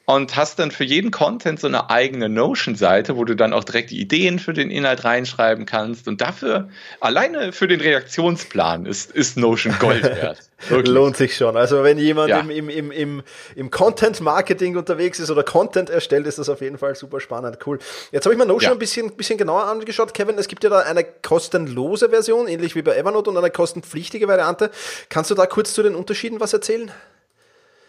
und 0.09 0.37
hast 0.37 0.59
dann 0.59 0.71
für 0.71 0.85
jeden 0.85 1.11
Content 1.11 1.61
so 1.61 1.67
eine 1.67 1.91
eigene 1.91 2.31
Notion-Seite, 2.31 3.19
wo 3.19 3.27
du 3.27 3.37
dann 3.37 3.53
auch 3.53 3.63
direkt 3.63 3.91
die 3.91 4.01
Ideen 4.01 4.39
für 4.39 4.55
den 4.55 4.71
Inhalt 4.71 5.05
reinschreiben 5.05 5.67
kannst. 5.67 6.09
Und 6.09 6.23
dafür, 6.23 6.71
alleine 7.01 7.53
für 7.53 7.69
den 7.69 7.83
Reaktionsplan, 7.83 8.87
ist, 8.87 9.11
ist 9.13 9.37
Notion 9.37 9.77
Gold 9.79 10.03
wert. 10.05 10.39
Lohnt 10.71 11.19
sich 11.19 11.37
schon. 11.37 11.59
Also 11.59 11.85
wenn 11.85 11.99
jemand 11.99 12.31
ja. 12.31 12.41
im, 12.41 12.49
im, 12.49 12.71
im, 12.71 12.91
im, 12.91 13.23
im 13.55 13.71
Content-Marketing 13.71 14.79
unterwegs 14.79 15.21
ist 15.21 15.31
oder 15.31 15.43
Content 15.43 15.91
erstellt, 15.91 16.27
ist 16.27 16.39
das 16.39 16.49
auf 16.49 16.63
jeden 16.63 16.79
Fall 16.79 16.95
super 16.95 17.21
spannend. 17.21 17.59
Cool. 17.67 17.79
Jetzt 18.11 18.25
habe 18.25 18.33
ich 18.33 18.39
mir 18.39 18.47
Notion 18.47 18.71
ja. 18.71 18.77
ein 18.77 18.79
bisschen, 18.79 19.15
bisschen 19.15 19.37
genauer 19.37 19.65
angeschaut. 19.65 20.15
Kevin, 20.15 20.39
es 20.39 20.49
gibt 20.49 20.65
ja 20.65 20.71
da 20.71 20.79
eine 20.79 21.05
kostenlose 21.05 22.09
Version, 22.09 22.49
ähnlich 22.49 22.75
wie 22.75 22.81
bei 22.81 22.97
Evernote, 22.97 23.29
und 23.29 23.37
eine 23.37 23.51
kostenpflichtige 23.51 24.27
Variante. 24.27 24.71
Kannst 25.11 25.31
du 25.31 25.35
da 25.35 25.45
kurz 25.45 25.75
zu 25.75 25.83
den 25.83 25.95
Unterschieden 25.95 26.41
was 26.41 26.55
erzählen? 26.55 26.91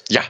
Ja, 0.10 0.22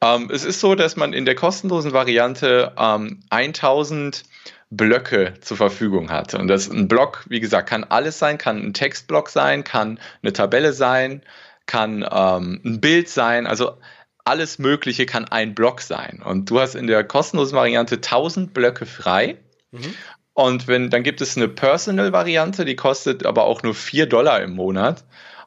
ähm, 0.00 0.30
es 0.30 0.44
ist 0.44 0.60
so, 0.60 0.74
dass 0.74 0.96
man 0.96 1.12
in 1.12 1.24
der 1.24 1.34
kostenlosen 1.34 1.92
Variante 1.92 2.72
ähm, 2.78 3.22
1000 3.30 4.24
Blöcke 4.70 5.34
zur 5.40 5.56
Verfügung 5.56 6.10
hat. 6.10 6.34
Und 6.34 6.48
das 6.48 6.68
ein 6.68 6.88
Block, 6.88 7.24
wie 7.28 7.40
gesagt, 7.40 7.68
kann 7.68 7.84
alles 7.84 8.18
sein, 8.18 8.38
kann 8.38 8.58
ein 8.58 8.74
Textblock 8.74 9.28
sein, 9.28 9.64
kann 9.64 9.98
eine 10.22 10.32
Tabelle 10.32 10.72
sein, 10.72 11.22
kann 11.66 12.06
ähm, 12.10 12.60
ein 12.64 12.80
Bild 12.80 13.08
sein, 13.08 13.46
also 13.46 13.78
alles 14.24 14.58
Mögliche 14.58 15.06
kann 15.06 15.26
ein 15.26 15.54
Block 15.54 15.80
sein. 15.80 16.22
Und 16.24 16.50
du 16.50 16.60
hast 16.60 16.74
in 16.74 16.86
der 16.86 17.04
kostenlosen 17.04 17.56
Variante 17.56 17.96
1000 17.96 18.54
Blöcke 18.54 18.86
frei. 18.86 19.36
Mhm. 19.70 19.94
Und 20.32 20.66
wenn, 20.66 20.90
dann 20.90 21.02
gibt 21.02 21.20
es 21.20 21.36
eine 21.36 21.48
Personal-Variante, 21.48 22.64
die 22.64 22.74
kostet 22.74 23.24
aber 23.24 23.44
auch 23.44 23.62
nur 23.62 23.74
4 23.74 24.06
Dollar 24.06 24.42
im 24.42 24.54
Monat. 24.54 25.04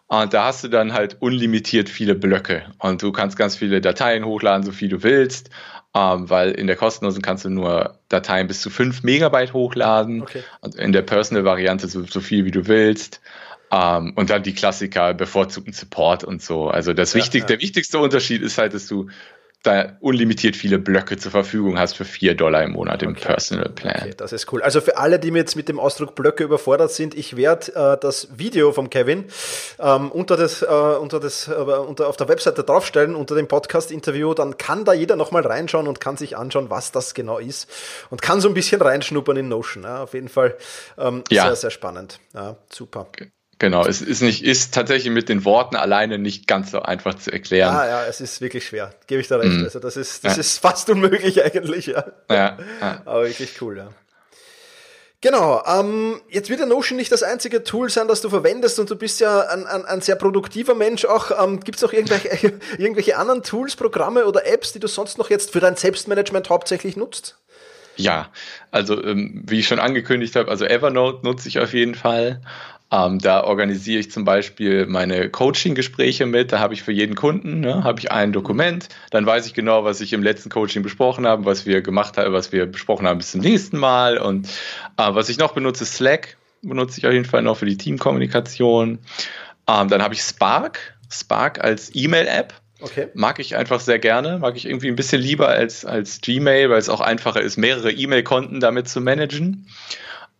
Und 0.07 0.33
da 0.33 0.45
hast 0.45 0.63
du 0.63 0.69
dann 0.69 0.93
halt 0.93 1.17
unlimitiert 1.19 1.89
viele 1.89 2.15
Blöcke 2.15 2.65
und 2.79 3.01
du 3.01 3.11
kannst 3.11 3.37
ganz 3.37 3.57
viele 3.57 3.81
Dateien 3.81 4.25
hochladen, 4.25 4.63
so 4.63 4.71
viel 4.71 4.87
du 4.87 5.03
willst, 5.03 5.49
ähm, 5.93 6.29
weil 6.29 6.51
in 6.51 6.67
der 6.67 6.77
kostenlosen 6.77 7.21
kannst 7.21 7.43
du 7.43 7.49
nur 7.49 7.99
Dateien 8.07 8.47
bis 8.47 8.61
zu 8.61 8.69
5 8.69 9.03
Megabyte 9.03 9.51
hochladen 9.51 10.21
okay. 10.21 10.43
und 10.61 10.75
in 10.75 10.93
der 10.93 11.01
Personal-Variante 11.01 11.87
so, 11.89 12.03
so 12.03 12.21
viel 12.21 12.45
wie 12.45 12.51
du 12.51 12.67
willst. 12.67 13.19
Ähm, 13.69 14.13
und 14.15 14.29
dann 14.29 14.43
die 14.43 14.53
Klassiker, 14.53 15.13
bevorzugten 15.13 15.73
Support 15.73 16.23
und 16.23 16.41
so. 16.41 16.69
Also 16.69 16.93
das 16.93 17.11
ja, 17.11 17.19
wichtig, 17.19 17.41
ja. 17.41 17.47
der 17.47 17.61
wichtigste 17.61 17.99
Unterschied 17.99 18.41
ist 18.41 18.57
halt, 18.57 18.73
dass 18.73 18.87
du 18.87 19.09
da 19.63 19.97
unlimitiert 19.99 20.55
viele 20.55 20.79
Blöcke 20.79 21.17
zur 21.17 21.31
Verfügung 21.31 21.77
hast 21.77 21.97
für 21.97 22.05
4 22.05 22.35
Dollar 22.35 22.63
im 22.63 22.71
Monat 22.71 23.03
im 23.03 23.11
okay. 23.11 23.25
Personal 23.25 23.69
Plan. 23.69 24.01
Okay, 24.01 24.13
das 24.15 24.31
ist 24.31 24.51
cool. 24.53 24.61
Also 24.61 24.81
für 24.81 24.97
alle, 24.97 25.19
die 25.19 25.29
jetzt 25.29 25.55
mit 25.55 25.67
dem 25.67 25.79
Ausdruck 25.79 26.15
Blöcke 26.15 26.43
überfordert 26.43 26.91
sind, 26.91 27.15
ich 27.15 27.35
werde 27.35 27.73
äh, 27.75 27.97
das 27.99 28.37
Video 28.37 28.71
von 28.71 28.89
Kevin 28.89 29.25
ähm, 29.79 30.11
unter 30.11 30.37
das, 30.37 30.61
äh, 30.61 30.65
unter 30.65 31.19
das, 31.19 31.47
äh, 31.47 31.51
unter, 31.51 32.07
auf 32.07 32.17
der 32.17 32.27
Webseite 32.27 32.63
draufstellen, 32.63 33.15
unter 33.15 33.35
dem 33.35 33.47
Podcast-Interview, 33.47 34.33
dann 34.33 34.57
kann 34.57 34.85
da 34.85 34.93
jeder 34.93 35.15
nochmal 35.15 35.45
reinschauen 35.45 35.87
und 35.87 35.99
kann 35.99 36.17
sich 36.17 36.37
anschauen, 36.37 36.69
was 36.69 36.91
das 36.91 37.13
genau 37.13 37.39
ist 37.39 37.69
und 38.09 38.21
kann 38.21 38.39
so 38.39 38.47
ein 38.47 38.53
bisschen 38.53 38.81
reinschnuppern 38.81 39.37
in 39.37 39.47
Notion. 39.49 39.83
Ja, 39.83 40.03
auf 40.03 40.13
jeden 40.13 40.29
Fall 40.29 40.57
ähm, 40.97 41.23
ja. 41.29 41.45
sehr, 41.45 41.55
sehr 41.55 41.71
spannend. 41.71 42.19
Ja, 42.33 42.57
super. 42.69 43.07
Okay. 43.09 43.31
Genau, 43.59 43.85
es 43.85 44.01
ist 44.01 44.21
nicht, 44.21 44.43
ist 44.43 44.73
tatsächlich 44.73 45.11
mit 45.11 45.29
den 45.29 45.43
Worten 45.43 45.75
alleine 45.75 46.19
nicht 46.19 46.47
ganz 46.47 46.71
so 46.71 46.81
einfach 46.81 47.15
zu 47.15 47.31
erklären. 47.31 47.73
Ja, 47.73 47.87
ja, 47.87 48.05
es 48.05 48.21
ist 48.21 48.39
wirklich 48.39 48.67
schwer, 48.67 48.91
gebe 49.07 49.19
ich 49.19 49.27
da 49.27 49.37
recht. 49.37 49.53
Mhm. 49.53 49.63
Also 49.63 49.79
das 49.79 49.97
ist, 49.97 50.23
das 50.23 50.35
ja. 50.35 50.41
ist 50.41 50.59
fast 50.59 50.89
unmöglich 50.91 51.43
eigentlich, 51.45 51.87
ja. 51.87 52.05
ja. 52.29 52.57
ja. 52.79 53.01
Aber 53.05 53.25
wirklich 53.25 53.59
cool, 53.61 53.77
ja. 53.77 53.89
Genau, 55.21 55.63
ähm, 55.65 56.21
jetzt 56.29 56.51
wird 56.51 56.59
der 56.59 56.67
Notion 56.67 56.95
nicht 56.95 57.11
das 57.11 57.23
einzige 57.23 57.63
Tool 57.63 57.89
sein, 57.89 58.07
das 58.07 58.21
du 58.21 58.29
verwendest 58.29 58.79
und 58.79 58.91
du 58.91 58.95
bist 58.95 59.19
ja 59.19 59.39
ein, 59.47 59.65
ein, 59.65 59.83
ein 59.83 60.01
sehr 60.01 60.15
produktiver 60.15 60.75
Mensch 60.75 61.05
auch. 61.05 61.31
Ähm, 61.43 61.59
Gibt 61.59 61.79
es 61.79 61.83
auch 61.83 61.91
irgendwelche, 61.91 62.59
irgendwelche 62.77 63.17
anderen 63.17 63.41
Tools, 63.41 63.75
Programme 63.75 64.25
oder 64.25 64.45
Apps, 64.45 64.73
die 64.73 64.79
du 64.79 64.87
sonst 64.87 65.17
noch 65.17 65.31
jetzt 65.31 65.53
für 65.53 65.59
dein 65.59 65.75
Selbstmanagement 65.75 66.51
hauptsächlich 66.51 66.95
nutzt? 66.95 67.39
Ja, 67.95 68.31
also 68.69 69.03
ähm, 69.03 69.43
wie 69.47 69.59
ich 69.59 69.67
schon 69.67 69.79
angekündigt 69.79 70.35
habe, 70.35 70.51
also 70.51 70.65
Evernote 70.65 71.25
nutze 71.25 71.47
ich 71.47 71.59
auf 71.59 71.73
jeden 71.73 71.95
Fall. 71.95 72.41
Ähm, 72.89 73.19
da 73.19 73.43
organisiere 73.43 73.99
ich 73.99 74.11
zum 74.11 74.23
Beispiel 74.23 74.85
meine 74.85 75.29
Coaching-Gespräche 75.29 76.25
mit. 76.25 76.53
Da 76.53 76.59
habe 76.59 76.73
ich 76.73 76.83
für 76.83 76.93
jeden 76.93 77.15
Kunden 77.15 77.59
ne, 77.59 77.83
habe 77.83 77.99
ich 77.99 78.11
ein 78.11 78.31
Dokument. 78.31 78.87
Dann 79.11 79.25
weiß 79.25 79.45
ich 79.45 79.53
genau, 79.53 79.83
was 79.83 79.99
ich 79.99 80.13
im 80.13 80.23
letzten 80.23 80.49
Coaching 80.49 80.83
besprochen 80.83 81.27
habe, 81.27 81.43
was 81.43 81.65
wir 81.65 81.81
gemacht 81.81 82.17
haben, 82.17 82.31
was 82.31 82.53
wir 82.53 82.65
besprochen 82.65 83.05
haben 83.05 83.17
bis 83.17 83.31
zum 83.31 83.41
nächsten 83.41 83.77
Mal. 83.77 84.17
Und 84.17 84.47
äh, 84.97 85.09
was 85.09 85.27
ich 85.27 85.37
noch 85.37 85.53
benutze, 85.53 85.85
Slack 85.85 86.37
benutze 86.61 86.99
ich 86.99 87.05
auf 87.05 87.13
jeden 87.13 87.25
Fall 87.25 87.41
noch 87.41 87.57
für 87.57 87.65
die 87.65 87.77
Teamkommunikation. 87.77 88.99
Ähm, 89.67 89.89
dann 89.89 90.01
habe 90.01 90.13
ich 90.13 90.21
Spark, 90.21 90.97
Spark 91.09 91.63
als 91.63 91.93
E-Mail-App. 91.93 92.53
Okay. 92.79 93.07
Mag 93.15 93.39
ich 93.39 93.55
einfach 93.55 93.79
sehr 93.79 93.99
gerne, 93.99 94.37
mag 94.37 94.55
ich 94.55 94.67
irgendwie 94.67 94.87
ein 94.87 94.95
bisschen 94.95 95.19
lieber 95.19 95.49
als, 95.49 95.83
als 95.83 96.21
Gmail, 96.21 96.69
weil 96.69 96.77
es 96.77 96.89
auch 96.89 97.01
einfacher 97.01 97.41
ist, 97.41 97.57
mehrere 97.57 97.91
E-Mail-Konten 97.91 98.59
damit 98.59 98.87
zu 98.87 99.01
managen. 99.01 99.67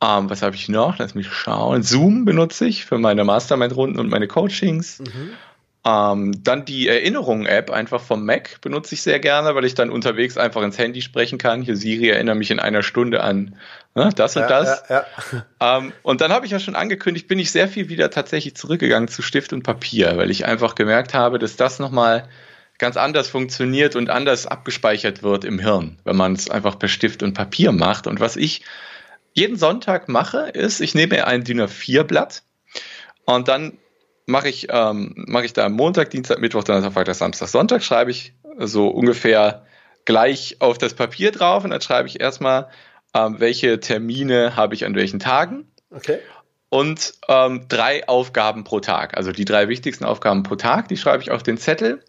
Ähm, 0.01 0.29
was 0.29 0.41
habe 0.41 0.55
ich 0.55 0.69
noch? 0.69 0.97
Lass 0.99 1.15
mich 1.15 1.27
schauen. 1.27 1.81
Zoom 1.81 2.25
benutze 2.25 2.67
ich 2.67 2.85
für 2.85 2.97
meine 2.97 3.23
Mastermind-Runden 3.23 3.99
und 3.99 4.09
meine 4.09 4.27
Coachings. 4.27 4.99
Mhm. 4.99 5.31
Ähm, 5.87 6.43
dann 6.43 6.65
die 6.65 6.87
Erinnerungen-App 6.87 7.71
einfach 7.71 8.01
vom 8.01 8.25
Mac 8.25 8.59
benutze 8.61 8.93
ich 8.93 9.01
sehr 9.01 9.19
gerne, 9.19 9.55
weil 9.55 9.63
ich 9.63 9.73
dann 9.73 9.89
unterwegs 9.89 10.37
einfach 10.37 10.61
ins 10.63 10.77
Handy 10.77 11.01
sprechen 11.01 11.37
kann. 11.37 11.61
Hier 11.61 11.77
Siri 11.77 12.09
erinnere 12.09 12.35
mich 12.35 12.51
in 12.51 12.59
einer 12.59 12.83
Stunde 12.83 13.23
an 13.23 13.55
ne, 13.95 14.09
das 14.13 14.35
und 14.35 14.41
ja, 14.43 14.47
das. 14.49 14.83
Ja, 14.89 15.05
ja. 15.31 15.77
Ähm, 15.77 15.93
und 16.03 16.19
dann 16.19 16.31
habe 16.31 16.45
ich 16.45 16.51
ja 16.51 16.59
schon 16.59 16.75
angekündigt, 16.75 17.27
bin 17.27 17.39
ich 17.39 17.51
sehr 17.51 17.69
viel 17.69 17.87
wieder 17.87 18.09
tatsächlich 18.09 18.55
zurückgegangen 18.55 19.07
zu 19.07 19.21
Stift 19.21 19.53
und 19.53 19.63
Papier, 19.63 20.17
weil 20.17 20.29
ich 20.29 20.45
einfach 20.45 20.75
gemerkt 20.75 21.13
habe, 21.13 21.39
dass 21.39 21.55
das 21.55 21.79
nochmal 21.79 22.27
ganz 22.79 22.97
anders 22.97 23.29
funktioniert 23.29 23.95
und 23.95 24.09
anders 24.09 24.45
abgespeichert 24.45 25.23
wird 25.23 25.45
im 25.45 25.57
Hirn, 25.57 25.97
wenn 26.03 26.17
man 26.17 26.33
es 26.33 26.49
einfach 26.49 26.77
per 26.77 26.89
Stift 26.89 27.23
und 27.23 27.33
Papier 27.33 27.71
macht. 27.71 28.07
Und 28.07 28.19
was 28.19 28.35
ich 28.35 28.63
jeden 29.37 29.55
Sonntag 29.55 30.09
mache, 30.09 30.49
ist, 30.49 30.81
ich 30.81 30.95
nehme 30.95 31.25
ein 31.27 31.43
DIN 31.43 31.61
A4-Blatt 31.61 32.41
und 33.25 33.47
dann 33.47 33.77
mache 34.25 34.49
ich, 34.49 34.67
ähm, 34.71 35.13
mache 35.15 35.45
ich 35.45 35.53
da 35.53 35.69
Montag, 35.69 36.09
Dienstag, 36.09 36.39
Mittwoch, 36.39 36.63
Donnerstag, 36.63 36.93
Freitag, 36.93 37.15
Samstag, 37.15 37.47
Sonntag, 37.47 37.83
schreibe 37.83 38.09
ich 38.09 38.33
so 38.57 38.87
ungefähr 38.87 39.65
gleich 40.05 40.57
auf 40.59 40.79
das 40.79 40.95
Papier 40.95 41.31
drauf 41.31 41.63
und 41.63 41.69
dann 41.69 41.81
schreibe 41.81 42.07
ich 42.07 42.19
erstmal, 42.19 42.69
ähm, 43.13 43.39
welche 43.39 43.79
Termine 43.79 44.55
habe 44.55 44.73
ich 44.73 44.85
an 44.85 44.95
welchen 44.95 45.19
Tagen. 45.19 45.71
Okay. 45.91 46.17
Und 46.69 47.13
ähm, 47.29 47.65
drei 47.69 48.07
Aufgaben 48.07 48.63
pro 48.65 48.81
Tag. 48.81 49.15
Also 49.15 49.31
die 49.31 49.45
drei 49.45 49.69
wichtigsten 49.69 50.03
Aufgaben 50.03 50.43
pro 50.43 50.55
Tag, 50.55 50.89
die 50.89 50.97
schreibe 50.97 51.23
ich 51.23 51.31
auf 51.31 51.41
den 51.41 51.57
Zettel. 51.57 52.03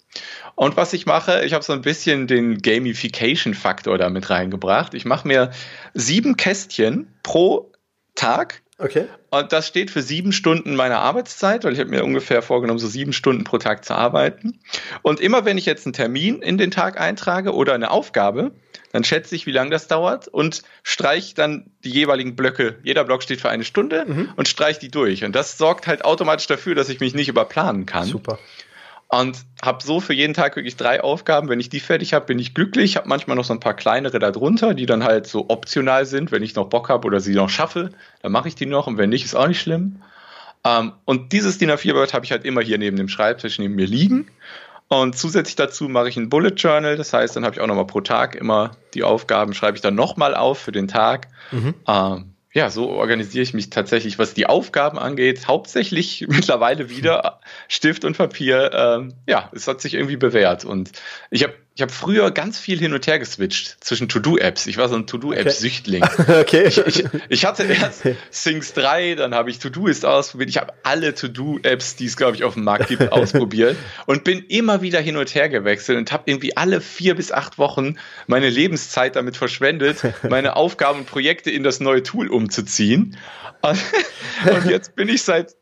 Und 0.56 0.76
was 0.76 0.92
ich 0.92 1.06
mache, 1.06 1.44
ich 1.44 1.52
habe 1.52 1.62
so 1.62 1.72
ein 1.72 1.82
bisschen 1.82 2.26
den 2.26 2.58
Gamification-Faktor 2.58 3.98
damit 3.98 4.30
reingebracht. 4.30 4.94
Ich 4.94 5.04
mache 5.04 5.28
mir 5.28 5.52
sieben 5.94 6.36
Kästchen 6.36 7.14
pro 7.22 7.70
Tag 8.16 8.62
Okay. 8.80 9.06
und 9.30 9.52
das 9.52 9.66
steht 9.66 9.90
für 9.90 10.02
sieben 10.02 10.32
Stunden 10.32 10.76
meiner 10.76 11.00
Arbeitszeit, 11.00 11.64
weil 11.64 11.72
ich 11.72 11.80
habe 11.80 11.90
mir 11.90 12.04
ungefähr 12.04 12.42
vorgenommen, 12.42 12.78
so 12.78 12.86
sieben 12.86 13.12
Stunden 13.12 13.42
pro 13.42 13.58
Tag 13.58 13.84
zu 13.84 13.94
arbeiten. 13.94 14.60
Und 15.02 15.18
immer 15.20 15.44
wenn 15.44 15.58
ich 15.58 15.66
jetzt 15.66 15.84
einen 15.84 15.94
Termin 15.94 16.42
in 16.42 16.58
den 16.58 16.70
Tag 16.70 17.00
eintrage 17.00 17.54
oder 17.54 17.74
eine 17.74 17.90
Aufgabe, 17.90 18.52
dann 18.92 19.04
schätze 19.04 19.34
ich, 19.34 19.46
wie 19.46 19.52
lange 19.52 19.70
das 19.70 19.88
dauert 19.88 20.28
und 20.28 20.62
streiche 20.82 21.34
dann 21.34 21.70
die 21.84 21.90
jeweiligen 21.90 22.36
Blöcke. 22.36 22.76
Jeder 22.82 23.04
Block 23.04 23.22
steht 23.22 23.40
für 23.40 23.50
eine 23.50 23.64
Stunde 23.64 24.06
und 24.36 24.48
streiche 24.48 24.80
die 24.80 24.90
durch. 24.90 25.24
Und 25.24 25.34
das 25.34 25.58
sorgt 25.58 25.86
halt 25.86 26.04
automatisch 26.04 26.46
dafür, 26.46 26.74
dass 26.74 26.88
ich 26.88 27.00
mich 27.00 27.14
nicht 27.14 27.28
überplanen 27.28 27.84
kann. 27.84 28.04
Super. 28.06 28.38
Und 29.10 29.38
habe 29.62 29.82
so 29.82 30.00
für 30.00 30.12
jeden 30.12 30.34
Tag 30.34 30.54
wirklich 30.56 30.76
drei 30.76 31.02
Aufgaben. 31.02 31.48
Wenn 31.48 31.60
ich 31.60 31.70
die 31.70 31.80
fertig 31.80 32.12
habe, 32.12 32.26
bin 32.26 32.38
ich 32.38 32.54
glücklich. 32.54 32.96
Habe 32.96 33.08
manchmal 33.08 33.36
noch 33.36 33.44
so 33.44 33.54
ein 33.54 33.60
paar 33.60 33.74
kleinere 33.74 34.18
darunter, 34.18 34.74
die 34.74 34.84
dann 34.84 35.02
halt 35.02 35.26
so 35.26 35.46
optional 35.48 36.04
sind. 36.04 36.30
Wenn 36.30 36.42
ich 36.42 36.54
noch 36.54 36.68
Bock 36.68 36.90
habe 36.90 37.06
oder 37.06 37.20
sie 37.20 37.34
noch 37.34 37.48
schaffe, 37.48 37.90
dann 38.20 38.32
mache 38.32 38.48
ich 38.48 38.54
die 38.54 38.66
noch. 38.66 38.86
Und 38.86 38.98
wenn 38.98 39.08
nicht, 39.08 39.24
ist 39.24 39.34
auch 39.34 39.48
nicht 39.48 39.60
schlimm. 39.60 40.02
Ähm, 40.64 40.92
und 41.06 41.32
dieses 41.32 41.56
DIN 41.56 41.70
A4-Blatt 41.70 42.12
habe 42.12 42.26
ich 42.26 42.32
halt 42.32 42.44
immer 42.44 42.60
hier 42.60 42.76
neben 42.76 42.98
dem 42.98 43.08
Schreibtisch 43.08 43.58
neben 43.58 43.76
mir 43.76 43.86
liegen. 43.86 44.30
Und 44.88 45.16
zusätzlich 45.16 45.56
dazu 45.56 45.88
mache 45.88 46.08
ich 46.08 46.16
ein 46.18 46.28
Bullet 46.28 46.54
Journal. 46.56 46.96
Das 46.96 47.12
heißt, 47.12 47.34
dann 47.36 47.44
habe 47.44 47.54
ich 47.54 47.60
auch 47.60 47.66
nochmal 47.66 47.86
pro 47.86 48.02
Tag 48.02 48.34
immer 48.34 48.72
die 48.92 49.04
Aufgaben, 49.04 49.54
schreibe 49.54 49.76
ich 49.76 49.82
dann 49.82 49.94
nochmal 49.94 50.34
auf 50.34 50.58
für 50.58 50.72
den 50.72 50.88
Tag. 50.88 51.28
Ähm, 51.86 52.34
ja, 52.58 52.70
so 52.70 52.90
organisiere 52.90 53.44
ich 53.44 53.54
mich 53.54 53.70
tatsächlich, 53.70 54.18
was 54.18 54.34
die 54.34 54.46
Aufgaben 54.46 54.98
angeht, 54.98 55.46
hauptsächlich 55.46 56.26
mittlerweile 56.28 56.90
wieder 56.90 57.38
Stift 57.68 58.04
und 58.04 58.18
Papier. 58.18 58.72
Ähm, 58.74 59.14
ja, 59.28 59.48
es 59.54 59.68
hat 59.68 59.80
sich 59.80 59.94
irgendwie 59.94 60.16
bewährt. 60.16 60.64
Und 60.64 60.90
ich 61.30 61.44
habe 61.44 61.54
ich 61.78 61.82
hab 61.82 61.92
früher 61.92 62.32
ganz 62.32 62.58
viel 62.58 62.76
hin 62.80 62.92
und 62.92 63.06
her 63.06 63.20
geswitcht 63.20 63.76
zwischen 63.78 64.08
To-Do-Apps. 64.08 64.66
Ich 64.66 64.78
war 64.78 64.88
so 64.88 64.96
ein 64.96 65.06
To-Do-App-Süchtling. 65.06 66.04
Okay. 66.28 66.66
Ich, 66.66 66.78
ich, 66.78 67.04
ich 67.28 67.44
hatte 67.44 67.62
erst 67.62 68.02
Things 68.42 68.72
3, 68.72 69.14
dann 69.14 69.32
habe 69.32 69.50
ich 69.50 69.60
To-Doist 69.60 70.04
ausprobiert. 70.04 70.50
Ich 70.50 70.56
habe 70.56 70.72
alle 70.82 71.14
To-Do-Apps, 71.14 71.94
die 71.94 72.06
es, 72.06 72.16
glaube 72.16 72.34
ich, 72.34 72.42
auf 72.42 72.54
dem 72.54 72.64
Markt 72.64 72.88
gibt, 72.88 73.12
ausprobiert 73.12 73.76
und 74.06 74.24
bin 74.24 74.44
immer 74.48 74.82
wieder 74.82 75.00
hin 75.00 75.16
und 75.16 75.32
her 75.34 75.48
gewechselt 75.48 75.98
und 75.98 76.10
habe 76.10 76.24
irgendwie 76.26 76.56
alle 76.56 76.80
vier 76.80 77.14
bis 77.14 77.30
acht 77.30 77.58
Wochen 77.58 77.96
meine 78.26 78.50
Lebenszeit 78.50 79.14
damit 79.14 79.36
verschwendet, 79.36 79.98
meine 80.28 80.56
Aufgaben 80.56 81.00
und 81.00 81.06
Projekte 81.06 81.52
in 81.52 81.62
das 81.62 81.78
neue 81.78 82.02
Tool 82.02 82.28
umzuziehen. 82.28 83.16
Und, 83.62 83.78
und 84.50 84.66
jetzt 84.68 84.96
bin 84.96 85.08
ich 85.08 85.22
seit, 85.22 85.54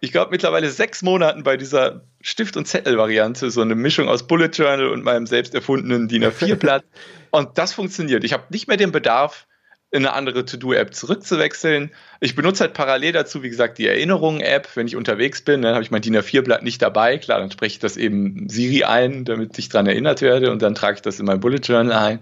ich 0.00 0.12
glaube, 0.12 0.30
mittlerweile 0.30 0.70
sechs 0.70 1.02
Monaten 1.02 1.42
bei 1.42 1.56
dieser 1.56 2.02
Stift- 2.20 2.56
und 2.56 2.66
Zettel-Variante, 2.66 3.50
so 3.50 3.60
eine 3.60 3.74
Mischung 3.74 4.08
aus 4.08 4.26
Bullet 4.26 4.50
Journal 4.52 4.88
und 4.88 5.04
meinem 5.04 5.26
selbst 5.26 5.54
erfundenen 5.54 6.08
DIN 6.08 6.24
A4-Blatt. 6.24 6.84
Und 7.30 7.58
das 7.58 7.74
funktioniert. 7.74 8.24
Ich 8.24 8.32
habe 8.32 8.44
nicht 8.48 8.68
mehr 8.68 8.78
den 8.78 8.90
Bedarf, 8.90 9.46
in 9.90 10.04
eine 10.04 10.12
andere 10.12 10.44
To-Do-App 10.44 10.94
zurückzuwechseln. 10.94 11.92
Ich 12.20 12.34
benutze 12.34 12.64
halt 12.64 12.74
parallel 12.74 13.12
dazu, 13.12 13.42
wie 13.42 13.48
gesagt, 13.48 13.78
die 13.78 13.86
Erinnerungen-App. 13.86 14.68
Wenn 14.74 14.86
ich 14.86 14.96
unterwegs 14.96 15.42
bin, 15.42 15.62
dann 15.62 15.74
habe 15.74 15.82
ich 15.82 15.90
mein 15.90 16.02
DIN 16.02 16.16
A4-Blatt 16.16 16.62
nicht 16.62 16.82
dabei. 16.82 17.16
Klar, 17.18 17.40
dann 17.40 17.50
spreche 17.50 17.74
ich 17.74 17.78
das 17.78 17.96
eben 17.96 18.48
Siri 18.48 18.84
ein, 18.84 19.24
damit 19.24 19.58
ich 19.58 19.70
daran 19.70 19.86
erinnert 19.86 20.20
werde 20.20 20.50
und 20.50 20.60
dann 20.60 20.74
trage 20.74 20.96
ich 20.96 21.02
das 21.02 21.20
in 21.20 21.26
mein 21.26 21.40
Bullet 21.40 21.60
Journal 21.62 21.92
ein. 21.92 22.20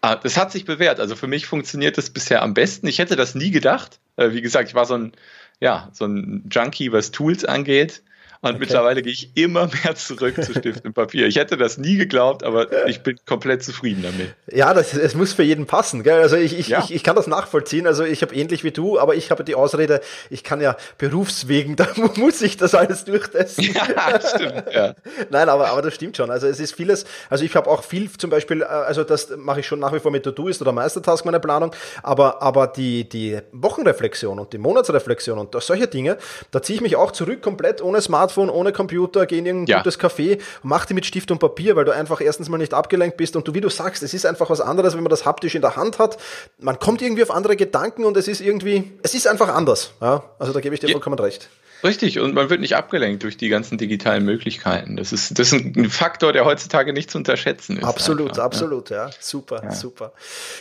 Ah, 0.00 0.16
Das 0.16 0.38
hat 0.38 0.52
sich 0.52 0.64
bewährt. 0.64 0.98
Also 0.98 1.14
für 1.14 1.26
mich 1.26 1.46
funktioniert 1.46 1.98
das 1.98 2.08
bisher 2.10 2.42
am 2.42 2.54
besten. 2.54 2.86
Ich 2.86 2.98
hätte 2.98 3.16
das 3.16 3.34
nie 3.34 3.50
gedacht. 3.50 4.00
Äh, 4.16 4.30
Wie 4.32 4.42
gesagt, 4.42 4.68
ich 4.68 4.74
war 4.74 4.86
so 4.86 4.94
ein, 4.94 5.12
ja, 5.60 5.88
so 5.92 6.06
ein 6.06 6.48
Junkie, 6.50 6.92
was 6.92 7.10
Tools 7.10 7.44
angeht. 7.44 8.02
Und 8.44 8.58
mittlerweile 8.60 9.02
gehe 9.02 9.12
ich 9.12 9.30
immer 9.36 9.68
mehr 9.84 9.94
zurück 9.94 10.42
zu 10.42 10.52
Stift 10.54 10.84
und 10.84 10.92
Papier. 10.94 11.26
Ich 11.26 11.36
hätte 11.36 11.56
das 11.56 11.78
nie 11.78 11.96
geglaubt, 11.96 12.42
aber 12.42 12.86
ich 12.86 13.02
bin 13.02 13.18
komplett 13.26 13.62
zufrieden 13.64 14.02
damit. 14.02 14.34
Ja, 14.52 14.74
das, 14.74 14.94
es 14.94 15.14
muss 15.14 15.32
für 15.32 15.42
jeden 15.42 15.66
passen. 15.66 16.02
Gell? 16.02 16.20
Also 16.20 16.36
ich, 16.36 16.58
ich, 16.58 16.68
Ja. 16.68 16.80
ich, 16.84 16.94
ich 16.94 17.02
kann 17.02 17.16
das 17.16 17.26
nachvollziehen. 17.26 17.86
Also 17.86 18.04
ich 18.04 18.22
habe 18.22 18.34
ähnlich 18.34 18.64
wie 18.64 18.70
du, 18.70 18.98
aber 18.98 19.14
ich 19.14 19.30
habe 19.30 19.44
die 19.44 19.54
Ausrede, 19.54 20.00
ich 20.30 20.44
kann 20.44 20.60
ja 20.60 20.76
berufswegen, 20.98 21.76
da 21.76 21.88
muss 22.16 22.42
ich 22.42 22.56
das 22.56 22.74
alles 22.74 23.04
durchtesten. 23.04 23.64
Ja, 23.64 24.20
stimmt. 24.20 24.64
Ja. 24.72 24.94
Nein, 25.30 25.48
aber, 25.48 25.68
aber 25.68 25.82
das 25.82 25.94
stimmt 25.94 26.16
schon. 26.16 26.30
Also 26.30 26.46
es 26.46 26.60
ist 26.60 26.74
vieles, 26.74 27.04
also 27.30 27.44
ich 27.44 27.56
habe 27.56 27.70
auch 27.70 27.82
viel 27.82 28.10
zum 28.10 28.30
Beispiel, 28.30 28.62
äh, 28.62 28.64
also 28.64 29.04
das 29.04 29.30
mache 29.36 29.60
ich 29.60 29.66
schon 29.66 29.78
nach 29.78 29.92
wie 29.92 30.00
vor 30.00 30.10
mit 30.10 30.24
To-Do-Ist 30.24 30.60
oder 30.60 30.72
Meistertask, 30.72 31.24
meine 31.24 31.40
Planung, 31.40 31.74
aber, 32.02 32.42
aber 32.42 32.66
die, 32.66 33.08
die 33.08 33.38
Wochenreflexion 33.52 34.38
und 34.38 34.52
die 34.52 34.58
Monatsreflexion 34.58 35.38
und 35.38 35.54
solche 35.62 35.86
Dinge, 35.86 36.18
da 36.50 36.60
ziehe 36.62 36.76
ich 36.76 36.82
mich 36.82 36.96
auch 36.96 37.12
zurück, 37.12 37.40
komplett 37.40 37.80
ohne 37.80 38.00
Smartphone, 38.02 38.33
ohne 38.36 38.72
Computer, 38.72 39.26
gehe 39.26 39.38
in 39.38 39.46
irgendein 39.46 39.66
Ja. 39.70 39.78
gutes 39.78 39.98
Café 39.98 40.38
und 40.62 40.68
mache 40.70 40.88
die 40.88 40.94
mit 40.94 41.06
Stift 41.06 41.30
und 41.30 41.38
Papier, 41.38 41.76
weil 41.76 41.84
du 41.84 41.92
einfach 41.92 42.20
erstens 42.20 42.48
mal 42.48 42.58
nicht 42.58 42.74
abgelenkt 42.74 43.16
bist 43.16 43.36
und 43.36 43.46
du, 43.48 43.54
wie 43.54 43.60
du 43.60 43.68
sagst, 43.70 44.02
es 44.02 44.14
ist 44.14 44.26
einfach 44.26 44.50
was 44.50 44.60
anderes, 44.60 44.94
wenn 44.94 45.02
man 45.02 45.10
das 45.10 45.24
haptisch 45.24 45.54
in 45.54 45.62
der 45.62 45.76
Hand 45.76 45.98
hat. 45.98 46.18
Man 46.58 46.78
kommt 46.78 47.02
irgendwie 47.02 47.22
auf 47.22 47.30
andere 47.30 47.56
Gedanken 47.56 48.04
und 48.04 48.16
es 48.16 48.28
ist 48.28 48.40
irgendwie, 48.40 48.92
es 49.02 49.14
ist 49.14 49.26
einfach 49.26 49.48
anders. 49.48 49.92
Ja? 50.00 50.24
Also 50.38 50.52
da 50.52 50.60
gebe 50.60 50.74
ich 50.74 50.80
dir 50.80 50.88
Ja. 50.88 50.92
vollkommen 50.92 51.18
recht. 51.18 51.48
Richtig, 51.82 52.18
und 52.18 52.34
man 52.34 52.48
wird 52.48 52.60
nicht 52.60 52.76
abgelenkt 52.76 53.22
durch 53.22 53.36
die 53.36 53.48
ganzen 53.48 53.76
digitalen 53.76 54.24
Möglichkeiten. 54.24 54.96
Das 54.96 55.12
ist, 55.12 55.38
das 55.38 55.52
ist 55.52 55.76
ein 55.76 55.90
Faktor, 55.90 56.32
der 56.32 56.44
heutzutage 56.44 56.92
nicht 56.92 57.10
zu 57.10 57.18
unterschätzen 57.18 57.76
ist. 57.76 57.84
Absolut, 57.84 58.30
einfach, 58.30 58.36
ne? 58.36 58.42
absolut, 58.44 58.90
ja. 58.90 59.10
Super, 59.20 59.70
super. 59.72 60.12